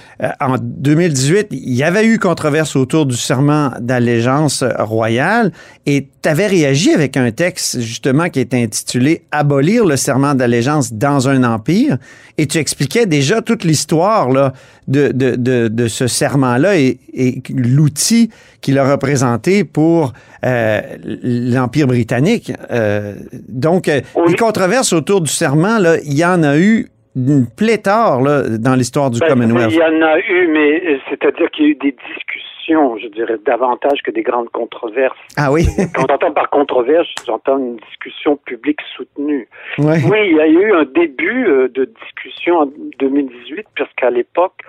en 0.40 0.56
2018, 0.60 1.48
il 1.50 1.74
y 1.74 1.82
avait 1.82 2.06
eu 2.06 2.18
controverse 2.18 2.76
autour 2.76 3.06
du 3.06 3.16
serment 3.16 3.70
d'allégeance 3.80 4.64
royale 4.78 5.52
et 5.86 6.08
tu 6.28 6.32
avais 6.32 6.46
réagi 6.46 6.92
avec 6.92 7.16
un 7.16 7.30
texte 7.30 7.80
justement 7.80 8.28
qui 8.28 8.40
était 8.40 8.62
intitulé 8.62 9.22
Abolir 9.30 9.86
le 9.86 9.96
serment 9.96 10.34
d'allégeance 10.34 10.92
dans 10.92 11.26
un 11.26 11.42
empire 11.42 11.96
et 12.36 12.46
tu 12.46 12.58
expliquais 12.58 13.06
déjà 13.06 13.40
toute 13.40 13.64
l'histoire 13.64 14.28
là 14.28 14.52
de, 14.88 15.08
de, 15.08 15.36
de, 15.36 15.68
de 15.68 15.88
ce 15.88 16.06
serment-là 16.06 16.76
et, 16.76 16.98
et 17.14 17.42
l'outil 17.48 18.28
qu'il 18.60 18.78
a 18.78 18.90
représenté 18.90 19.64
pour 19.64 20.12
euh, 20.44 20.82
l'Empire 21.02 21.86
britannique. 21.86 22.52
Euh, 22.70 23.14
donc, 23.48 23.90
oui. 23.90 24.02
les 24.28 24.36
controverses 24.36 24.92
autour 24.92 25.22
du 25.22 25.32
serment, 25.32 25.78
là, 25.78 25.96
il 26.04 26.14
y 26.14 26.24
en 26.26 26.42
a 26.42 26.58
eu 26.58 26.90
une 27.16 27.46
pléthore 27.46 28.22
là, 28.22 28.42
dans 28.58 28.74
l'histoire 28.74 29.10
du 29.10 29.20
ben, 29.20 29.28
Commonwealth. 29.28 29.72
Il 29.72 29.78
y 29.78 29.82
en 29.82 30.02
a 30.02 30.18
eu, 30.18 30.48
mais 30.48 31.00
c'est-à-dire 31.08 31.50
qu'il 31.50 31.64
y 31.64 31.68
a 31.68 31.70
eu 31.70 31.74
des 31.76 31.96
discussions, 32.14 32.96
je 32.98 33.08
dirais, 33.08 33.36
davantage 33.44 34.00
que 34.04 34.10
des 34.10 34.22
grandes 34.22 34.50
controverses. 34.50 35.16
Ah 35.36 35.50
oui? 35.50 35.66
Quand 35.94 36.06
j'entends 36.08 36.32
par 36.32 36.50
controverse, 36.50 37.08
j'entends 37.26 37.58
une 37.58 37.76
discussion 37.76 38.36
publique 38.36 38.80
soutenue. 38.96 39.48
Ouais. 39.78 40.00
Oui, 40.10 40.18
il 40.30 40.36
y 40.36 40.40
a 40.40 40.46
eu 40.46 40.72
un 40.72 40.84
début 40.84 41.46
euh, 41.46 41.68
de 41.68 41.84
discussion 41.84 42.58
en 42.60 42.66
2018, 42.98 43.66
puisqu'à 43.74 44.10
l'époque, 44.10 44.62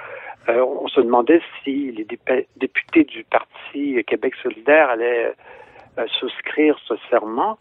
euh, 0.50 0.64
on 0.64 0.88
se 0.88 1.02
demandait 1.02 1.42
si 1.64 1.92
les 1.92 2.06
députés 2.06 3.04
du 3.04 3.24
Parti 3.26 4.04
Québec 4.06 4.34
solidaire 4.42 4.90
allaient 4.90 5.34
euh, 5.98 6.06
souscrire 6.20 6.78
ce 6.88 6.94
serment. 7.10 7.58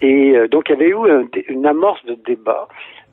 Et 0.00 0.36
euh, 0.36 0.48
donc, 0.48 0.68
il 0.68 0.72
y 0.72 0.74
avait 0.76 0.88
eu 0.88 1.10
un, 1.10 1.24
une 1.48 1.66
amorce 1.66 2.04
de 2.04 2.14
débat. 2.14 2.68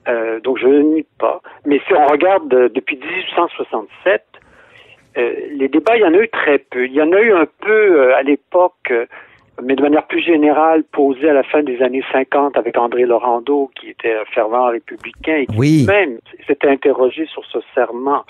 Euh, 0.07 0.39
donc, 0.39 0.57
je 0.57 0.67
ne 0.67 0.81
nie 0.81 1.05
pas. 1.19 1.41
Mais 1.65 1.79
si 1.87 1.93
on 1.93 2.05
regarde 2.05 2.47
depuis 2.49 2.97
1867, 2.97 4.23
les 5.15 5.67
débats, 5.67 5.97
il 5.97 6.01
y 6.01 6.05
en 6.05 6.13
a 6.13 6.17
eu 6.17 6.29
très 6.29 6.59
peu. 6.59 6.85
Il 6.85 6.93
y 6.93 7.01
en 7.01 7.11
a 7.11 7.19
eu 7.19 7.33
un 7.33 7.47
peu 7.61 8.13
à 8.13 8.21
l'époque, 8.21 8.93
mais 9.63 9.75
de 9.75 9.81
manière 9.81 10.05
plus 10.05 10.21
générale, 10.21 10.83
posée 10.83 11.27
à 11.27 11.33
la 11.33 11.41
fin 11.41 11.63
des 11.63 11.81
années 11.81 12.03
50 12.11 12.55
avec 12.55 12.77
André 12.77 13.03
Laurando, 13.03 13.71
qui 13.75 13.89
était 13.89 14.13
un 14.13 14.25
fervent 14.25 14.67
républicain 14.67 15.37
et 15.37 15.47
qui 15.47 15.57
oui. 15.57 15.85
même 15.87 16.19
s'était 16.45 16.69
interrogé 16.69 17.25
sur 17.25 17.43
ce 17.45 17.57
serment. 17.73 18.25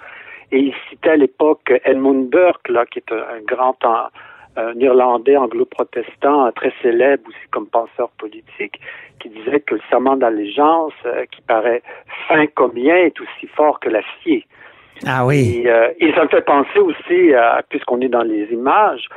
Et 0.53 0.59
il 0.59 0.73
citait 0.89 1.09
à 1.09 1.17
l'époque 1.17 1.73
Edmund 1.83 2.29
Burke, 2.29 2.69
là, 2.69 2.85
qui 2.85 2.99
est 2.99 3.11
un, 3.11 3.17
un 3.17 3.41
grand 3.45 3.77
un, 4.57 4.79
Irlandais 4.79 5.37
anglo-protestant 5.37 6.51
très 6.51 6.73
célèbre 6.81 7.23
aussi 7.27 7.47
comme 7.51 7.67
penseur 7.67 8.09
politique, 8.17 8.79
qui 9.19 9.29
disait 9.29 9.59
que 9.61 9.75
le 9.75 9.81
serment 9.89 10.17
d'allégeance, 10.17 10.93
euh, 11.05 11.25
qui 11.31 11.41
paraît 11.41 11.81
fin 12.27 12.45
comme 12.47 12.71
bien, 12.71 12.95
est 12.95 13.19
aussi 13.19 13.47
fort 13.55 13.79
que 13.79 13.89
l'acier. 13.89 14.45
Ah 15.05 15.25
oui. 15.25 15.61
Et, 15.63 15.69
euh, 15.69 15.89
et 15.99 16.11
ça 16.13 16.23
me 16.23 16.29
fait 16.29 16.41
penser 16.41 16.79
aussi, 16.79 17.31
puisqu'on 17.69 18.01
est 18.01 18.09
dans 18.09 18.23
les 18.23 18.45
images, 18.51 19.07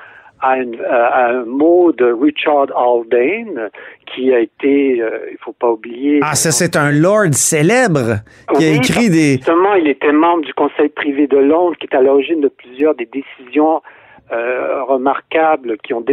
à, 0.43 0.57
une, 0.57 0.81
à, 0.83 1.29
un 1.31 1.45
mot 1.45 1.93
de 1.93 2.13
Richard 2.13 2.69
Haldane 2.77 3.71
qui 4.07 4.33
a 4.33 4.41
été, 4.41 5.01
euh, 5.01 5.29
il 5.31 5.39
faut 5.41 5.53
pas 5.53 5.71
oublier. 5.71 6.21
Ah, 6.23 6.35
ça 6.35 6.51
c'est 6.51 6.77
un 6.77 6.91
lord 6.91 7.33
célèbre 7.33 8.21
qui 8.55 8.65
oui, 8.65 8.71
a 8.71 8.75
écrit 8.75 9.11
des. 9.11 9.33
Justement, 9.37 9.75
il 9.75 9.89
était 9.89 10.13
membre 10.13 10.45
du 10.45 10.55
Conseil 10.55 10.89
privé 10.89 11.27
de 11.27 11.39
Londres, 11.39 11.77
qui 11.79 11.87
est 11.87 11.97
à 11.97 12.01
l'origine 12.01 12.41
de 12.41 12.49
plusieurs 12.49 12.95
des 12.95 13.07
décisions 13.07 13.83
euh, 14.33 14.85
remarquables 14.85 15.79
qui 15.79 15.93
ont 15.95 16.05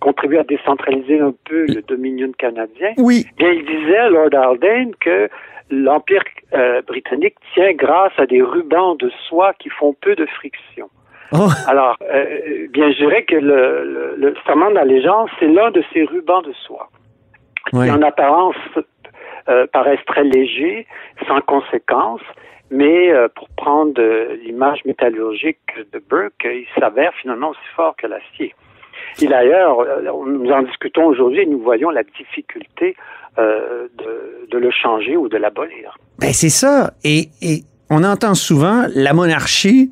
contribué 0.00 0.38
à 0.38 0.44
décentraliser 0.44 1.20
un 1.20 1.34
peu 1.44 1.66
le 1.66 1.82
Dominion 1.82 2.32
canadien. 2.36 2.92
Oui. 2.98 3.26
Bien, 3.36 3.50
il 3.50 3.64
disait, 3.64 4.10
Lord 4.10 4.34
Haldane, 4.34 4.92
que 5.00 5.28
l'Empire 5.70 6.24
euh, 6.52 6.82
britannique 6.82 7.36
tient 7.54 7.72
grâce 7.74 8.12
à 8.18 8.26
des 8.26 8.42
rubans 8.42 8.96
de 8.96 9.10
soie 9.28 9.52
qui 9.54 9.68
font 9.68 9.94
peu 10.00 10.14
de 10.16 10.26
friction. 10.26 10.88
Oh. 11.32 11.46
Alors, 11.68 11.96
euh, 12.02 12.66
bien, 12.70 12.90
je 12.90 12.96
dirais 12.96 13.22
que 13.24 13.36
le, 13.36 13.84
le, 13.84 14.14
le 14.16 14.34
serment 14.44 14.72
d'allégeance, 14.72 15.30
c'est 15.38 15.46
l'un 15.46 15.70
de 15.70 15.82
ces 15.92 16.02
rubans 16.04 16.42
de 16.42 16.52
soie 16.52 16.88
oui. 17.72 17.86
qui, 17.86 17.90
en 17.92 18.02
apparence, 18.02 18.56
euh, 19.48 19.66
paraissent 19.72 20.04
très 20.06 20.24
légers, 20.24 20.86
sans 21.28 21.40
conséquence, 21.42 22.20
mais 22.70 23.12
euh, 23.12 23.28
pour 23.34 23.48
prendre 23.50 24.00
l'image 24.44 24.80
métallurgique 24.84 25.58
de 25.92 26.02
Burke, 26.08 26.44
il 26.44 26.66
s'avère 26.78 27.12
finalement 27.20 27.50
aussi 27.50 27.60
fort 27.74 27.94
que 27.96 28.06
l'acier. 28.06 28.54
Et 29.20 29.26
d'ailleurs, 29.26 29.78
nous 30.26 30.50
en 30.50 30.62
discutons 30.62 31.06
aujourd'hui 31.06 31.40
et 31.40 31.46
nous 31.46 31.60
voyons 31.60 31.90
la 31.90 32.02
difficulté 32.02 32.96
euh, 33.38 33.88
de, 33.98 34.48
de, 34.50 34.58
le 34.58 34.70
changer 34.70 35.16
ou 35.16 35.28
de 35.28 35.36
l'abolir. 35.36 35.96
Ben 36.18 36.32
c'est 36.32 36.48
ça. 36.48 36.92
Et, 37.04 37.28
et 37.42 37.62
on 37.88 38.04
entend 38.04 38.34
souvent 38.34 38.86
la 38.94 39.12
monarchie, 39.12 39.90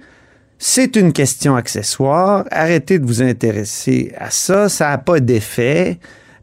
c'est 0.59 0.97
une 0.97 1.13
question 1.13 1.55
accessoire. 1.55 2.45
Arrêtez 2.51 2.99
de 2.99 3.07
vous 3.07 3.23
intéresser 3.23 4.13
à 4.19 4.31
ça. 4.31 4.69
Ça 4.69 4.91
n'a 4.91 4.99
pas 4.99 5.21
d'effet. 5.21 5.99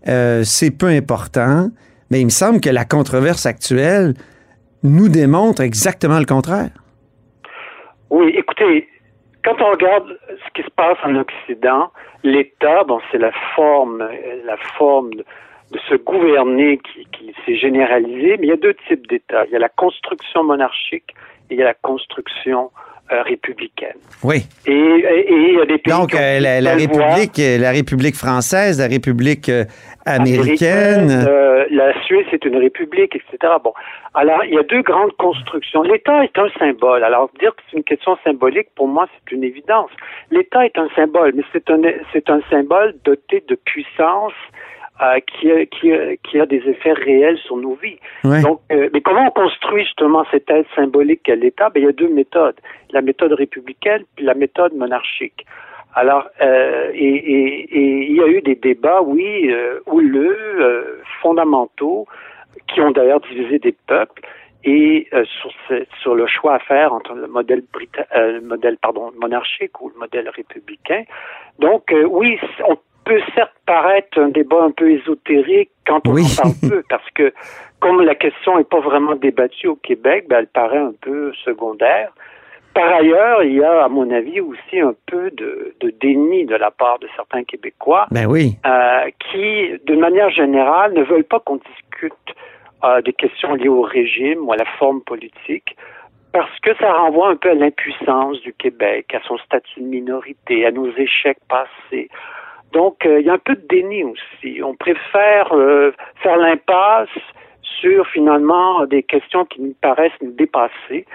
Euh, 0.08 0.44
c'est 0.44 0.72
peu 0.72 0.88
important. 0.88 1.70
Mais 2.10 2.22
il 2.22 2.26
me 2.26 2.30
semble 2.30 2.62
que 2.62 2.70
la 2.70 2.86
controverse 2.86 3.46
actuelle 3.46 4.14
nous 4.86 5.10
démontre 5.10 5.62
exactement 5.62 6.20
le 6.20 6.26
contraire. 6.26 6.70
Oui, 8.10 8.34
écoutez, 8.38 8.88
quand 9.44 9.62
on 9.62 9.72
regarde 9.72 10.18
ce 10.30 10.54
qui 10.54 10.64
se 10.66 10.72
passe 10.72 10.98
en 11.04 11.16
Occident, 11.16 11.92
l'État, 12.24 12.84
bon, 12.84 13.00
c'est 13.12 13.18
la 13.18 13.32
forme, 13.56 14.08
la 14.46 14.58
forme 14.78 15.14
de, 15.16 15.26
se 15.90 15.96
gouverner 15.96 16.78
qui, 16.78 17.06
qui 17.12 17.34
s'est 17.46 17.58
généralisée, 17.58 18.38
mais 18.38 18.48
il 18.48 18.50
y 18.50 18.54
a 18.54 18.58
deux 18.58 18.76
types 18.88 19.06
d'États. 19.08 19.46
Il 19.46 19.52
y 19.52 19.56
a 19.56 19.60
la 19.60 19.70
construction 19.70 20.44
monarchique 20.44 21.14
et 21.50 21.56
il 21.56 21.60
y 21.60 21.62
a 21.62 21.66
la 21.66 21.74
construction 21.74 22.72
euh, 23.12 23.22
républicaine. 23.24 23.98
Oui. 24.24 24.48
Et, 24.66 24.72
et, 24.72 25.34
et 25.34 25.50
il 25.52 25.56
y 25.58 25.62
a 25.62 25.66
des 25.66 25.78
pays 25.78 25.94
Donc, 25.94 26.14
euh, 26.16 26.40
la, 26.40 26.62
la 26.62 26.76
voie. 26.76 26.82
République, 26.82 27.40
euh, 27.40 27.58
la 27.58 27.72
République 27.72 28.16
française, 28.16 28.80
la 28.80 28.88
République 28.88 29.50
euh, 29.50 29.66
américaine. 30.06 31.10
euh, 31.28 31.66
la 31.72 31.94
Suisse 32.04 32.28
est 32.32 32.44
une 32.46 32.58
république, 32.58 33.16
etc. 33.16 33.54
Bon, 33.64 33.74
alors 34.14 34.44
il 34.46 34.54
y 34.54 34.58
a 34.58 34.64
deux 34.64 34.82
grandes 34.82 35.16
constructions. 35.18 35.82
L'État 35.84 36.24
est 36.24 36.38
un 36.38 36.50
symbole. 36.60 37.04
Alors 37.04 37.30
dire 37.40 37.56
que 37.56 37.62
c'est 37.70 37.78
une 37.78 37.84
question 37.84 38.18
symbolique, 38.24 38.68
pour 38.76 38.88
moi, 38.88 39.08
c'est 39.14 39.36
une 39.36 39.44
évidence. 39.44 39.90
L'État 40.32 40.66
est 40.66 40.78
un 40.78 40.90
symbole, 40.96 41.34
mais 41.36 41.44
c'est 41.54 41.70
un 41.70 41.82
c'est 42.14 42.30
un 42.30 42.42
symbole 42.50 42.96
doté 43.04 43.44
de 43.48 43.56
puissance. 43.56 44.34
Euh, 45.02 45.20
qui, 45.28 45.52
a, 45.52 45.66
qui, 45.66 45.92
a, 45.92 46.16
qui 46.18 46.40
a 46.40 46.46
des 46.46 46.64
effets 46.70 46.94
réels 46.94 47.38
sur 47.40 47.58
nos 47.58 47.76
vies. 47.76 48.00
Ouais. 48.24 48.42
Donc, 48.42 48.62
euh, 48.72 48.90
mais 48.94 49.02
comment 49.02 49.26
on 49.28 49.32
construit 49.32 49.84
justement 49.84 50.24
cette 50.32 50.50
aide 50.50 50.66
symbolique 50.76 51.24
qu'est 51.24 51.36
l'État? 51.36 51.70
Ben 51.70 51.82
il 51.82 51.86
y 51.86 51.90
a 51.90 51.92
deux 51.92 52.10
méthodes 52.10 52.60
la 52.92 53.02
méthode 53.02 53.34
républicaine 53.34 54.04
puis 54.16 54.26
la 54.26 54.34
méthode 54.36 54.74
monarchique. 54.74 55.46
Alors, 55.96 56.28
euh, 56.42 56.92
et, 56.94 57.16
et- 57.36 57.78
et 57.80 57.88
il 58.10 58.16
y 58.16 58.22
a 58.22 58.28
eu 58.28 58.42
des 58.42 58.56
débats, 58.56 59.02
oui, 59.02 59.50
euh, 59.52 59.80
houleux, 59.86 61.02
fondamentaux, 61.22 62.06
qui 62.68 62.82
ont 62.82 62.92
d'ailleurs 62.92 63.22
divisé 63.22 63.60
des 63.60 63.76
peuples, 63.88 64.22
et 64.64 65.08
euh, 65.14 65.24
sur, 65.26 65.52
ce- 65.68 65.86
sur 66.02 66.16
le 66.16 66.26
choix 66.28 66.56
à 66.56 66.60
faire 66.60 66.92
entre 66.94 67.14
le 67.14 67.28
modèle, 67.28 67.64
brita- 67.74 68.08
euh, 68.16 68.34
le 68.40 68.42
modèle 68.42 68.78
pardon, 68.82 69.12
monarchique 69.22 69.80
ou 69.82 69.90
le 69.94 70.00
modèle 70.00 70.28
républicain. 70.30 71.04
Donc, 71.60 71.92
euh, 71.92 72.04
oui, 72.04 72.40
on 72.68 72.76
peut 73.06 73.22
certes 73.34 73.54
paraître 73.66 74.20
un 74.20 74.30
débat 74.30 74.64
un 74.64 74.72
peu 74.72 74.92
ésotérique 74.92 75.70
quand 75.88 76.08
on 76.08 76.14
Oui. 76.14 76.24
en 76.40 76.42
parle 76.44 76.54
peu, 76.70 76.84
parce 76.90 77.10
que 77.12 77.34
comme 77.80 78.02
la 78.02 78.16
question 78.16 78.58
n'est 78.58 78.64
pas 78.64 78.80
vraiment 78.80 79.16
débattue 79.16 79.68
au 79.68 79.76
Québec, 79.76 80.26
ben, 80.28 80.40
elle 80.40 80.48
paraît 80.48 80.78
un 80.80 80.94
peu 81.02 81.32
secondaire. 81.44 82.12
Par 82.74 82.90
ailleurs, 82.94 83.42
il 83.44 83.54
y 83.54 83.64
a, 83.64 83.86
à 83.86 83.88
mon 83.88 84.10
avis, 84.12 84.42
aussi 84.42 84.80
un 84.82 84.94
peu 85.06 85.32
de, 85.32 85.74
de 85.80 85.92
déni 86.02 86.46
de 86.46 86.56
la 86.56 86.72
part 86.72 87.00
de 87.00 87.08
certains 87.16 87.44
Québécois 87.46 88.06
Ben 88.12 88.26
oui. 88.26 88.58
euh, 88.66 89.06
qui, 89.32 89.72
de 89.86 89.96
manière 89.96 90.30
générale, 90.30 90.94
ne 90.94 91.04
veulent 91.04 91.24
pas 91.24 91.40
qu'on 91.40 91.56
discute 91.58 92.14
euh, 92.84 93.02
des 93.02 93.14
questions 93.14 93.54
liées 93.56 93.70
au 93.70 93.82
régime 93.82 94.46
ou 94.46 94.52
à 94.52 94.58
la 94.58 94.66
forme 94.78 95.02
politique, 95.02 95.78
parce 96.34 96.60
que 96.60 96.76
ça 96.76 96.92
renvoie 96.92 97.30
un 97.30 97.38
peu 97.38 97.52
à 97.52 97.54
l'impuissance 97.54 98.42
du 98.42 98.52
Québec, 98.54 99.14
à 99.16 99.22
son 99.26 99.38
statut 99.38 99.80
de 99.80 99.86
minorité, 99.86 100.66
à 100.66 100.72
nos 100.72 100.92
échecs 100.98 101.40
passés. 101.48 102.10
Donc, 102.76 103.06
euh, 103.06 103.22
il 103.22 103.26
y 103.26 103.30
a 103.30 103.34
un 103.34 103.40
peu 103.40 103.56
de 103.56 103.66
déni 103.70 104.04
aussi. 104.04 104.62
On 104.62 104.76
préfère 104.76 105.54
euh, 105.54 105.92
faire 106.22 106.36
l'impasse 106.36 107.08
sur 107.80 108.06
finalement 108.08 108.86
des 108.86 109.02
questions 109.02 109.46
qui 109.46 109.62
nous 109.62 109.76
paraissent 109.82 110.20
nous 110.22 110.34
dépasser 110.34 111.06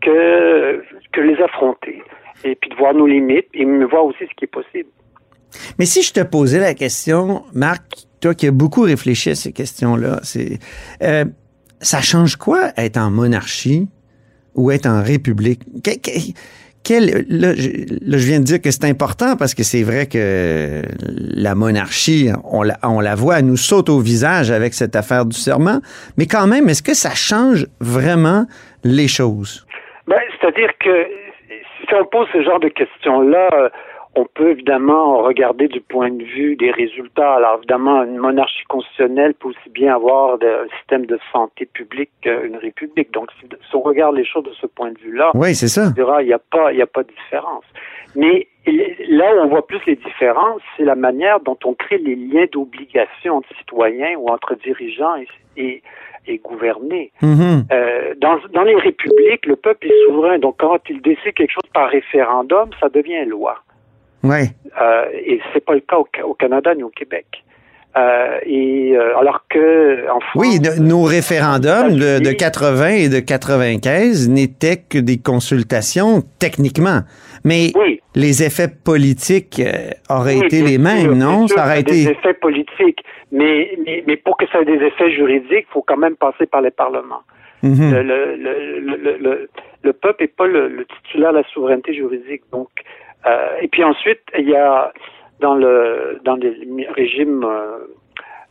que, 0.00 0.80
les 1.16 1.42
affronter. 1.42 2.02
Et 2.44 2.54
puis 2.54 2.70
de 2.70 2.76
voir 2.76 2.94
nos 2.94 3.06
limites 3.06 3.48
et 3.52 3.64
de 3.64 3.84
voir 3.84 4.04
aussi 4.04 4.20
ce 4.20 4.34
qui 4.36 4.44
est 4.44 4.54
possible. 4.60 4.90
Mais 5.78 5.86
si 5.86 6.02
je 6.02 6.12
te 6.12 6.22
posais 6.22 6.60
la 6.60 6.74
question, 6.74 7.42
Marc, 7.52 7.82
toi 8.20 8.34
qui 8.34 8.46
as 8.46 8.52
beaucoup 8.52 8.82
réfléchi 8.82 9.30
à 9.30 9.34
ces 9.34 9.52
questions-là, 9.52 10.20
c'est 10.22 10.60
euh, 11.02 11.24
ça 11.80 12.00
change 12.00 12.36
quoi 12.36 12.70
être 12.76 12.96
en 12.96 13.10
monarchie 13.10 13.88
ou 14.54 14.70
être 14.70 14.86
en 14.86 15.02
république? 15.02 15.62
Que- 15.82 15.98
que- 15.98 16.32
quel- 16.84 17.24
là, 17.28 17.54
je, 17.54 17.68
là, 18.04 18.18
je 18.18 18.26
viens 18.26 18.38
de 18.40 18.44
dire 18.44 18.60
que 18.60 18.70
c'est 18.70 18.84
important 18.84 19.36
parce 19.36 19.54
que 19.54 19.62
c'est 19.62 19.82
vrai 19.82 20.06
que 20.06 20.82
la 21.34 21.54
monarchie, 21.54 22.30
on 22.44 22.62
la, 22.62 22.78
on 22.82 23.00
la 23.00 23.14
voit, 23.14 23.38
elle 23.38 23.46
nous 23.46 23.56
saute 23.56 23.88
au 23.88 23.98
visage 24.00 24.50
avec 24.50 24.74
cette 24.74 24.96
affaire 24.96 25.24
du 25.24 25.36
serment. 25.36 25.80
Mais 26.16 26.26
quand 26.26 26.46
même, 26.46 26.68
est-ce 26.68 26.82
que 26.82 26.94
ça 26.94 27.14
change 27.14 27.66
vraiment 27.80 28.46
les 28.84 29.08
choses? 29.08 29.66
Ben, 30.06 30.16
c'est-à-dire 30.40 30.70
que 30.80 31.06
si 31.86 31.94
on 31.94 32.04
pose 32.06 32.26
ce 32.32 32.42
genre 32.42 32.60
de 32.60 32.68
questions-là, 32.68 33.48
euh, 33.54 33.68
on 34.14 34.26
peut 34.26 34.50
évidemment 34.50 35.22
regarder 35.22 35.68
du 35.68 35.80
point 35.80 36.10
de 36.10 36.22
vue 36.22 36.54
des 36.56 36.70
résultats. 36.70 37.34
Alors 37.34 37.56
évidemment, 37.58 38.02
une 38.04 38.18
monarchie 38.18 38.64
constitutionnelle 38.68 39.34
peut 39.34 39.48
aussi 39.48 39.70
bien 39.70 39.94
avoir 39.94 40.38
de- 40.38 40.46
un 40.46 40.68
système 40.78 41.06
de 41.06 41.18
santé 41.32 41.66
publique 41.66 42.10
qu'une 42.22 42.56
république. 42.56 43.10
Donc 43.12 43.30
si, 43.40 43.46
si 43.48 43.76
on 43.76 43.80
regarde 43.80 44.14
les 44.16 44.24
choses 44.24 44.44
de 44.44 44.52
ce 44.60 44.66
point 44.66 44.90
de 44.92 44.98
vue-là, 44.98 45.30
Oui, 45.34 45.54
c'est 45.54 45.68
ça. 45.68 45.92
il 45.96 46.26
n'y 46.26 46.32
a 46.32 46.38
pas 46.38 46.72
il 46.72 46.78
y 46.78 46.82
a 46.82 46.86
pas 46.86 47.02
de 47.04 47.08
différence. 47.08 47.64
Mais 48.14 48.46
là 49.08 49.34
où 49.34 49.38
on 49.40 49.48
voit 49.48 49.66
plus 49.66 49.80
les 49.86 49.96
différences, 49.96 50.60
c'est 50.76 50.84
la 50.84 50.94
manière 50.94 51.40
dont 51.40 51.58
on 51.64 51.72
crée 51.72 51.96
les 51.98 52.14
liens 52.14 52.44
d'obligation 52.52 53.36
entre 53.36 53.48
citoyens 53.56 54.14
ou 54.18 54.28
entre 54.28 54.54
dirigeants 54.56 55.16
et, 55.16 55.26
et, 55.56 55.82
et 56.26 56.36
gouvernés. 56.38 57.10
Mhm. 57.22 57.64
Euh, 57.72 58.14
dans, 58.18 58.36
dans 58.52 58.62
les 58.64 58.76
républiques, 58.76 59.46
le 59.46 59.56
peuple 59.56 59.86
est 59.86 60.06
souverain. 60.06 60.38
Donc, 60.38 60.56
quand 60.58 60.78
il 60.90 61.00
décide 61.00 61.32
quelque 61.32 61.50
chose 61.52 61.70
par 61.72 61.88
référendum, 61.88 62.68
ça 62.80 62.90
devient 62.90 63.24
loi. 63.26 63.56
Ouais. 64.22 64.50
Euh, 64.80 65.04
et 65.12 65.40
c'est 65.52 65.64
pas 65.64 65.74
le 65.74 65.80
cas 65.80 65.96
au, 65.96 66.06
Ca- 66.14 66.26
au 66.26 66.34
Canada 66.34 66.74
ni 66.74 66.82
au 66.82 66.88
Québec. 66.90 67.26
Euh, 67.94 68.38
et 68.46 68.92
euh, 68.96 69.18
alors 69.18 69.44
que 69.50 70.08
en 70.10 70.20
France, 70.20 70.32
Oui, 70.34 70.58
de- 70.60 70.80
nos 70.82 71.02
référendums 71.02 71.90
de, 71.92 71.98
de 71.98 72.30
États-Unis- 72.30 72.36
80 72.38 72.86
et 72.88 73.08
de 73.10 73.20
95 73.20 74.30
n'étaient 74.30 74.78
que 74.78 74.96
des 74.98 75.18
consultations 75.18 76.22
techniquement. 76.38 77.00
Mais 77.44 77.70
oui, 77.74 78.00
les 78.14 78.42
effets 78.44 78.68
politiques 78.68 79.60
euh, 79.60 79.90
auraient 80.08 80.36
oui, 80.38 80.46
été 80.46 80.62
les 80.62 80.78
mêmes, 80.78 81.12
non? 81.18 81.46
sûr, 81.48 81.56
Ça 81.58 81.64
aurait 81.66 81.82
des 81.82 82.02
été. 82.04 82.12
effets 82.12 82.34
politiques, 82.34 83.04
mais, 83.30 83.76
mais 83.84 84.02
mais 84.06 84.16
pour 84.16 84.38
que 84.38 84.46
ça 84.50 84.60
ait 84.60 84.64
des 84.64 84.82
effets 84.86 85.10
juridiques, 85.10 85.66
il 85.68 85.72
faut 85.72 85.82
quand 85.86 85.98
même 85.98 86.16
passer 86.16 86.46
par 86.46 86.62
les 86.62 86.70
parlements. 86.70 87.22
Mhm. 87.62 87.92
le, 87.92 88.02
le, 88.02 88.36
le, 88.36 88.96
le, 88.96 89.16
le, 89.20 89.48
le 89.84 89.92
peuple 89.92 90.22
n'est 90.22 90.28
pas 90.28 90.46
le, 90.46 90.84
titulaire 91.04 91.32
de 91.32 91.38
la 91.38 91.44
souveraineté 91.52 91.94
juridique. 91.94 92.42
Donc, 92.52 92.68
et 93.62 93.68
puis 93.68 93.84
ensuite, 93.84 94.20
il 94.36 94.48
y 94.48 94.56
a 94.56 94.92
dans 95.40 95.54
le 95.54 96.20
dans 96.24 96.34
les 96.34 96.52
régimes, 96.96 97.44
euh, 97.44 97.78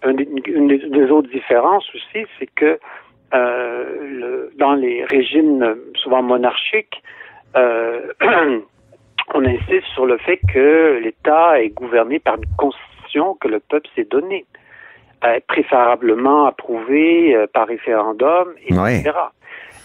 une 0.06 0.68
des, 0.68 1.12
autres 1.12 1.30
différences 1.30 1.86
aussi, 1.94 2.26
c'est 2.40 2.50
que 2.56 2.80
euh, 3.34 3.86
le, 4.02 4.52
dans 4.58 4.74
les 4.74 5.04
régimes 5.04 5.76
souvent 5.96 6.24
monarchiques, 6.24 7.04
euh, 7.58 8.14
on 9.34 9.46
insiste 9.46 9.88
sur 9.94 10.06
le 10.06 10.18
fait 10.18 10.40
que 10.54 11.02
l'État 11.04 11.62
est 11.62 11.70
gouverné 11.70 12.20
par 12.20 12.36
une 12.36 12.50
constitution 12.58 13.36
que 13.36 13.50
le 13.50 13.60
peuple 13.60 13.90
s'est 13.96 14.08
donnée, 14.10 14.46
préférablement 15.48 16.46
approuvée 16.46 17.38
par 17.54 17.68
référendum, 17.68 18.54
etc. 18.66 19.12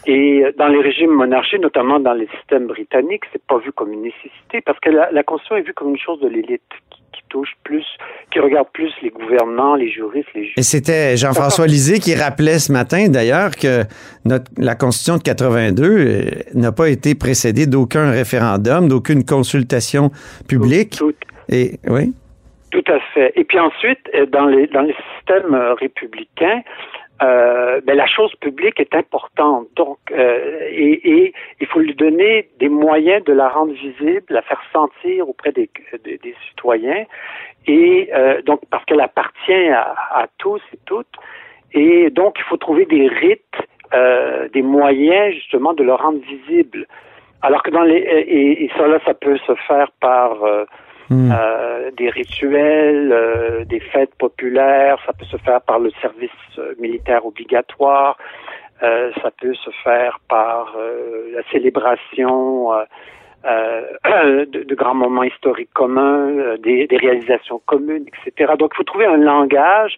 Et 0.06 0.44
dans 0.56 0.68
les 0.68 0.80
régimes 0.80 1.10
monarchiques, 1.10 1.60
notamment 1.60 1.98
dans 1.98 2.14
les 2.14 2.28
systèmes 2.38 2.66
britanniques, 2.66 3.24
c'est 3.32 3.44
pas 3.44 3.58
vu 3.58 3.72
comme 3.72 3.92
une 3.92 4.02
nécessité 4.02 4.60
parce 4.64 4.78
que 4.80 4.90
la, 4.90 5.10
la 5.10 5.22
constitution 5.24 5.56
est 5.56 5.62
vue 5.62 5.74
comme 5.74 5.90
une 5.90 5.98
chose 5.98 6.20
de 6.20 6.28
l'élite 6.28 6.62
qui, 6.90 7.00
qui 7.16 7.22
touche 7.28 7.50
plus, 7.64 7.84
qui 8.30 8.38
regarde 8.38 8.68
plus 8.72 8.92
les 9.02 9.10
gouvernants, 9.10 9.74
les 9.74 9.90
juristes, 9.90 10.28
les 10.34 10.44
juges. 10.44 10.54
Et 10.56 10.62
c'était 10.62 11.16
Jean-François 11.16 11.66
Lisée 11.66 11.98
qui 11.98 12.14
rappelait 12.14 12.58
ce 12.58 12.72
matin, 12.72 13.08
d'ailleurs, 13.08 13.50
que 13.50 13.82
notre, 14.24 14.50
la 14.58 14.74
Constitution 14.74 15.16
de 15.16 15.22
82 15.22 15.84
euh, 15.84 16.30
n'a 16.54 16.72
pas 16.72 16.88
été 16.88 17.14
précédée 17.14 17.66
d'aucun 17.66 18.10
référendum, 18.10 18.88
d'aucune 18.88 19.24
consultation 19.24 20.10
publique. 20.48 20.96
Tout, 20.98 21.14
Et 21.48 21.78
oui. 21.88 22.12
Tout 22.70 22.84
à 22.92 23.00
fait. 23.14 23.32
Et 23.36 23.44
puis 23.44 23.58
ensuite, 23.58 24.00
euh, 24.14 24.26
dans 24.26 24.46
les 24.46 24.66
dans 24.66 24.82
les 24.82 24.94
systèmes 25.16 25.54
euh, 25.54 25.74
républicains, 25.74 26.62
euh, 27.22 27.80
ben, 27.84 27.96
la 27.96 28.06
chose 28.06 28.34
publique 28.36 28.78
est 28.78 28.94
importante. 28.94 29.66
Donc, 29.76 29.98
euh, 30.12 30.60
et, 30.70 31.10
et 31.10 31.32
il 31.60 31.66
faut 31.66 31.80
lui 31.80 31.94
donner 31.94 32.48
des 32.58 32.68
moyens 32.68 33.24
de 33.24 33.32
la 33.32 33.48
rendre 33.48 33.72
visible, 33.72 34.24
la 34.30 34.42
faire 34.42 34.62
sentir 34.72 35.28
auprès 35.28 35.52
des, 35.52 35.70
des, 36.04 36.18
des 36.18 36.34
citoyens. 36.48 37.04
Et 37.66 38.10
euh, 38.14 38.42
donc, 38.42 38.60
parce 38.70 38.84
qu'elle 38.84 39.00
appartient 39.00 39.68
à, 39.68 39.94
à 40.10 40.26
tous 40.38 40.60
et 40.72 40.78
toutes. 40.84 41.14
Et 41.72 42.10
donc, 42.10 42.34
il 42.38 42.44
faut 42.44 42.56
trouver 42.56 42.84
des 42.84 43.08
rites, 43.08 43.40
euh, 43.94 44.48
des 44.48 44.62
moyens 44.62 45.34
justement 45.34 45.72
de 45.74 45.82
le 45.82 45.94
rendre 45.94 46.20
visible. 46.20 46.86
Alors 47.42 47.62
que 47.62 47.70
dans 47.70 47.82
les 47.82 47.98
et, 47.98 48.64
et 48.64 48.70
ça 48.76 48.86
là, 48.86 48.98
ça 49.04 49.14
peut 49.14 49.38
se 49.38 49.54
faire 49.68 49.90
par 50.00 50.42
Hmm. 51.08 51.30
euh, 51.32 51.90
des 51.96 52.10
rituels, 52.10 53.12
euh, 53.12 53.64
des 53.64 53.78
fêtes 53.78 54.14
populaires, 54.16 54.98
ça 55.06 55.12
peut 55.12 55.24
se 55.24 55.36
faire 55.36 55.60
par 55.60 55.78
le 55.78 55.90
service 56.02 56.30
euh, 56.58 56.74
militaire 56.80 57.24
obligatoire, 57.24 58.18
euh, 58.82 59.12
ça 59.22 59.30
peut 59.40 59.54
se 59.54 59.70
faire 59.84 60.18
par 60.28 60.74
euh, 60.76 61.30
la 61.32 61.42
célébration 61.52 62.72
euh, 62.72 63.82
de, 64.46 64.64
de 64.64 64.74
grands 64.74 64.94
moments 64.96 65.22
historiques 65.22 65.72
communs, 65.72 66.56
des, 66.58 66.88
des 66.88 66.96
réalisations 66.96 67.60
communes, 67.66 68.06
etc. 68.08 68.54
Donc 68.58 68.72
il 68.74 68.78
faut 68.78 68.84
trouver 68.84 69.06
un 69.06 69.18
langage 69.18 69.96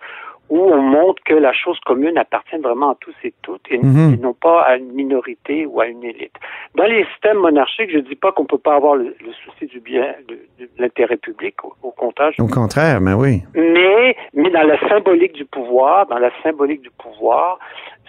où 0.51 0.59
on 0.61 0.81
montre 0.81 1.23
que 1.25 1.35
la 1.35 1.53
chose 1.53 1.79
commune 1.85 2.17
appartient 2.17 2.57
vraiment 2.57 2.91
à 2.93 2.97
tous 3.01 3.15
et 3.25 3.35
toutes 3.43 3.67
et, 3.71 3.79
Mhm. 3.79 4.15
et 4.15 4.17
non 4.17 4.33
pas 4.33 4.63
à 4.63 4.77
une 4.77 4.93
minorité 4.93 5.67
ou 5.67 5.81
à 5.81 5.87
une 5.87 6.03
élite. 6.05 6.33
Dans 6.75 6.85
les 6.85 7.05
systèmes 7.13 7.39
monarchiques, 7.39 7.91
je 7.93 7.99
ne 7.99 8.03
dis 8.03 8.17
pas 8.17 8.33
qu'on 8.33 8.47
peut 8.47 8.59
pas 8.59 8.77
avoir 8.77 8.97
le, 8.97 9.15
le 9.21 9.33
souci 9.45 9.67
du 9.67 9.81
bien, 9.81 10.07
de, 10.29 10.39
de 10.59 10.69
l'intérêt 10.79 11.17
public, 11.19 11.63
au, 11.65 11.75
au 11.83 11.91
contraire. 11.91 12.31
je- 12.37 12.43
Au 12.43 12.47
contraire, 12.47 13.01
mais 13.01 13.13
oui. 13.13 13.43
Mais, 13.55 14.17
mais 14.35 14.51
dans 14.51 14.63
la 14.67 14.79
symbolique 14.89 15.35
du 15.35 15.45
pouvoir, 15.45 16.07
dans 16.07 16.19
la 16.19 16.31
symbolique 16.43 16.83
du 16.83 16.91
pouvoir, 16.91 17.59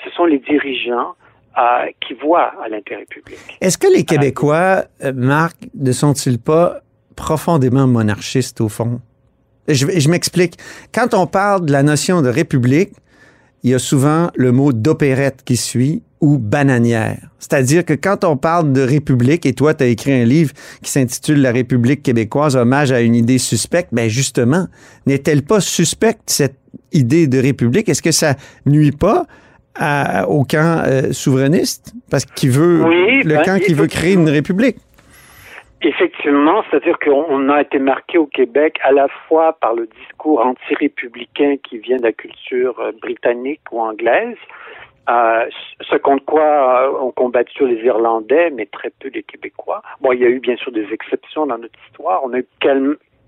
ce 0.03 0.09
sont 0.11 0.25
les 0.25 0.39
dirigeants 0.39 1.15
qui 1.99 2.13
voient 2.13 2.53
à 2.63 2.69
l'intérêt 2.69 3.03
public. 3.09 3.37
Est-ce 3.59 3.77
que 3.77 3.87
les 3.93 4.05
Québécois, 4.05 4.83
euh, 5.03 5.11
Marc, 5.13 5.57
ne 5.75 5.91
sont-ils 5.91 6.39
pas 6.41 6.79
profondément 7.17 7.85
monarchistes 7.85 8.61
au 8.61 8.69
fond? 8.69 9.01
Je, 9.69 9.99
je 9.99 10.09
m'explique. 10.09 10.57
Quand 10.93 11.13
on 11.13 11.27
parle 11.27 11.65
de 11.65 11.71
la 11.71 11.83
notion 11.83 12.21
de 12.21 12.29
république, 12.29 12.91
il 13.63 13.71
y 13.71 13.73
a 13.73 13.79
souvent 13.79 14.29
le 14.35 14.51
mot 14.51 14.73
d'opérette 14.73 15.41
qui 15.43 15.57
suit 15.57 16.01
ou 16.21 16.37
bananière. 16.37 17.29
C'est-à-dire 17.39 17.85
que 17.85 17.93
quand 17.93 18.23
on 18.23 18.35
parle 18.35 18.73
de 18.73 18.81
République, 18.81 19.45
et 19.45 19.53
toi, 19.53 19.73
tu 19.73 19.83
as 19.83 19.87
écrit 19.87 20.11
un 20.11 20.25
livre 20.25 20.51
qui 20.81 20.91
s'intitule 20.91 21.41
La 21.41 21.51
République 21.51 22.03
québécoise, 22.03 22.55
hommage 22.55 22.91
à 22.91 23.01
une 23.01 23.15
idée 23.15 23.37
suspecte, 23.37 23.89
ben 23.93 24.09
justement, 24.09 24.67
n'est-elle 25.05 25.43
pas 25.43 25.61
suspecte, 25.61 26.23
cette 26.27 26.57
idée 26.91 27.27
de 27.27 27.39
République? 27.39 27.87
Est-ce 27.87 28.01
que 28.01 28.11
ça 28.11 28.35
nuit 28.65 28.91
pas 28.91 29.25
à, 29.75 30.27
au 30.27 30.43
camp 30.43 30.83
euh, 30.85 31.13
souverainiste? 31.13 31.93
Parce 32.09 32.25
qu'il 32.25 32.51
veut, 32.51 32.83
le 33.23 33.35
ben, 33.35 33.43
camp 33.43 33.59
qui 33.59 33.73
veut 33.73 33.87
créer 33.87 34.13
une 34.13 34.29
République. 34.29 34.77
Effectivement, 35.81 36.63
c'est-à-dire 36.69 36.99
qu'on 36.99 37.49
a 37.49 37.61
été 37.61 37.79
marqué 37.79 38.17
au 38.17 38.25
Québec 38.25 38.77
à 38.83 38.91
la 38.91 39.07
fois 39.27 39.53
par 39.53 39.73
le 39.73 39.87
discours 39.87 40.45
anti-républicain 40.45 41.55
qui 41.63 41.77
vient 41.77 41.97
de 41.97 42.03
la 42.03 42.11
culture 42.11 42.77
euh, 42.79 42.91
britannique 43.01 43.61
ou 43.71 43.79
anglaise, 43.79 44.35
euh, 45.09 45.45
ce 45.89 45.95
contre 45.95 46.25
quoi 46.25 46.83
euh, 46.83 46.99
ont 46.99 47.11
combattu 47.11 47.65
les 47.65 47.81
Irlandais, 47.85 48.49
mais 48.51 48.65
très 48.65 48.91
peu 48.99 49.07
les 49.07 49.23
Québécois. 49.23 49.81
Bon, 50.01 50.11
il 50.11 50.19
y 50.19 50.25
a 50.25 50.29
eu 50.29 50.39
bien 50.39 50.57
sûr 50.57 50.71
des 50.73 50.85
exceptions 50.91 51.45
dans 51.45 51.57
notre 51.57 51.79
histoire. 51.87 52.21
On 52.25 52.33
a 52.33 52.39
eu 52.39 52.45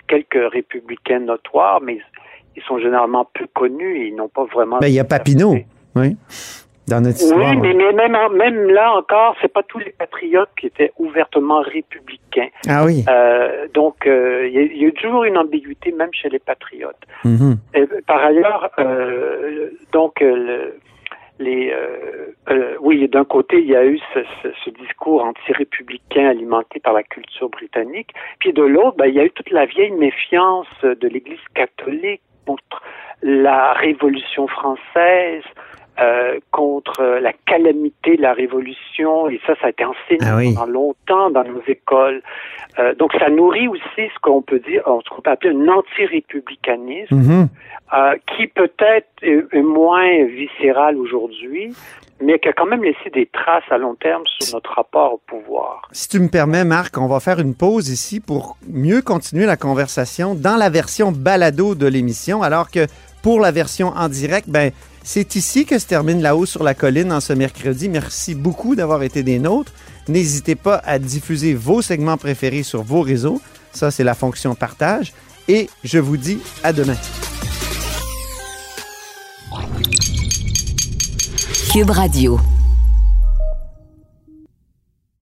quelques 0.08 0.52
républicains 0.52 1.20
notoires, 1.20 1.80
mais 1.82 2.00
ils 2.58 2.64
sont 2.64 2.78
généralement 2.80 3.26
peu 3.34 3.48
connus 3.54 3.98
et 3.98 4.08
ils 4.08 4.16
n'ont 4.16 4.28
pas 4.28 4.44
vraiment. 4.44 4.76
Mais 4.76 4.88
ben, 4.88 4.92
il 4.92 4.96
y 4.96 5.00
a 5.00 5.06
Papineau, 5.06 5.56
oui. 5.96 6.18
Dans 6.88 7.02
notre 7.02 7.17
histoire. 7.17 7.52
Oui, 7.52 7.58
mais, 7.58 7.74
même, 7.74 8.17
même 8.34 8.70
là 8.70 8.94
encore, 8.94 9.36
c'est 9.41 9.52
pas 9.52 9.63
tous 9.63 9.80
les 9.80 9.91
patriotes 9.91 10.50
qui 10.60 10.67
étaient 10.67 10.91
ouvertement 10.98 11.62
républicains. 11.62 12.50
Ah 12.67 12.84
oui. 12.86 13.06
Euh, 13.08 13.67
donc, 13.74 13.96
il 14.06 14.78
y, 14.78 14.86
a 14.86 14.91
toujours 14.91 15.24
une 15.24 15.38
ambiguïté, 15.38 15.91
même 15.91 16.13
chez 16.13 16.30
les 16.30 16.39
patriotes. 16.39 17.02
Et, 17.74 17.86
par 18.08 18.24
ailleurs, 18.24 18.72
donc, 19.91 20.20
le, 20.22 20.74
les, 21.41 21.72
euh, 21.72 22.28
euh, 22.50 22.76
oui, 22.80 23.08
d'un 23.10 23.26
côté, 23.26 23.60
il 23.60 23.67
y 23.67 23.76
a 23.76 23.86
eu 23.86 24.00
ce, 24.13 24.20
ce, 24.63 24.70
discours 24.70 25.24
anti-républicain 25.24 26.28
alimenté 26.28 26.80
par 26.80 26.94
la 26.94 27.04
culture 27.04 27.50
britannique, 27.50 28.13
puis 28.39 28.54
de 28.54 28.62
l'autre, 28.62 28.98
ben, 28.98 29.08
il 29.08 29.15
y 29.15 29.20
a 29.20 29.26
eu 29.26 29.32
toute 29.32 29.50
la 29.50 29.65
vieille 29.65 29.91
méfiance 29.91 30.67
de 30.84 31.08
l'Église 31.08 31.39
catholique 31.54 32.22
contre 32.46 32.82
la 33.22 33.74
Révolution 33.74 34.48
française, 34.48 35.44
euh, 36.02 36.40
contre 36.52 37.20
la 37.22 37.32
calamité 37.46 38.18
de 38.18 38.22
la 38.22 38.34
Révolution, 38.34 39.30
et 39.30 39.40
ça, 39.46 39.54
ça 39.62 39.68
a 39.68 39.70
été 39.70 39.86
enseigné 39.86 40.26
ah 40.26 40.40
pendant 40.56 40.72
longtemps 40.72 41.30
dans 41.30 41.44
nos 41.44 41.62
écoles. 41.68 42.24
Euh, 42.80 42.96
donc, 42.96 43.12
ça 43.20 43.30
nourrit 43.30 43.68
aussi 43.68 43.84
ce 43.98 44.20
qu'on 44.22 44.42
peut 44.42 44.60
dire, 44.60 44.84
ce 44.86 45.10
qu'on 45.10 45.22
peut 45.22 45.30
appeler 45.30 45.54
un 45.56 45.68
anti-républicanisme, 45.68 47.48
euh, 47.94 48.16
qui 48.36 48.48
peut-être 48.48 49.10
est, 49.22 49.46
est 49.52 49.62
moins 49.62 50.26
viscéral 50.26 50.98
aujourd'hui, 50.98 51.74
mais 52.22 52.40
qui 52.40 52.48
a 52.48 52.54
quand 52.54 52.66
même 52.66 52.84
laissé 52.84 53.10
des 53.14 53.28
traces 53.28 53.70
à 53.70 53.78
long 53.78 53.96
terme 53.96 54.24
sur 54.40 54.56
notre 54.56 54.72
rapport 54.74 55.14
au 55.14 55.22
pouvoir. 55.28 55.82
Si 55.92 56.08
tu 56.08 56.20
me 56.20 56.30
permets, 56.30 56.64
Marc, 56.64 56.98
on 56.98 57.08
va 57.08 57.20
faire 57.20 57.40
une 57.40 57.56
pause 57.56 57.90
ici 57.90 58.20
pour 58.20 58.58
mieux 58.68 59.02
continuer 59.02 59.46
la 59.46 59.58
conversation 59.58 60.36
dans 60.36 60.58
la 60.58 60.70
version 60.70 61.12
balado 61.12 61.76
de 61.76 61.88
l'émission, 61.88 62.42
alors 62.42 62.72
que 62.72 62.88
pour 63.22 63.40
la 63.40 63.52
version 63.52 63.90
en 63.90 64.10
direct, 64.10 64.50
ben, 64.50 64.72
c'est 65.04 65.36
ici 65.36 65.66
que 65.66 65.80
se 65.80 65.86
termine 65.86 66.22
La 66.22 66.36
Haut 66.36 66.46
sur 66.46 66.64
la 66.64 66.74
colline 66.74 67.12
en 67.12 67.20
ce 67.20 67.34
mercredi. 67.34 67.90
Merci 67.90 68.36
beaucoup 68.36 68.76
d'avoir 68.76 69.04
été 69.04 69.24
des 69.24 69.40
nôtres. 69.40 69.72
N'hésitez 70.08 70.56
pas 70.56 70.82
à 70.86 71.00
diffuser 71.00 71.54
vos 71.54 71.82
segments 71.82 72.18
préférés 72.18 72.64
sur 72.64 72.84
vos 72.84 73.02
réseaux. 73.02 73.42
Ça, 73.74 73.92
c'est 73.92 74.04
la 74.04 74.14
fonction 74.14 74.56
partage. 74.56 75.14
Et 75.48 75.70
je 75.84 76.00
vous 76.00 76.18
dis 76.18 76.40
à 76.64 76.72
demain. 76.72 76.98
Cube 81.72 81.90
Radio. 81.90 82.40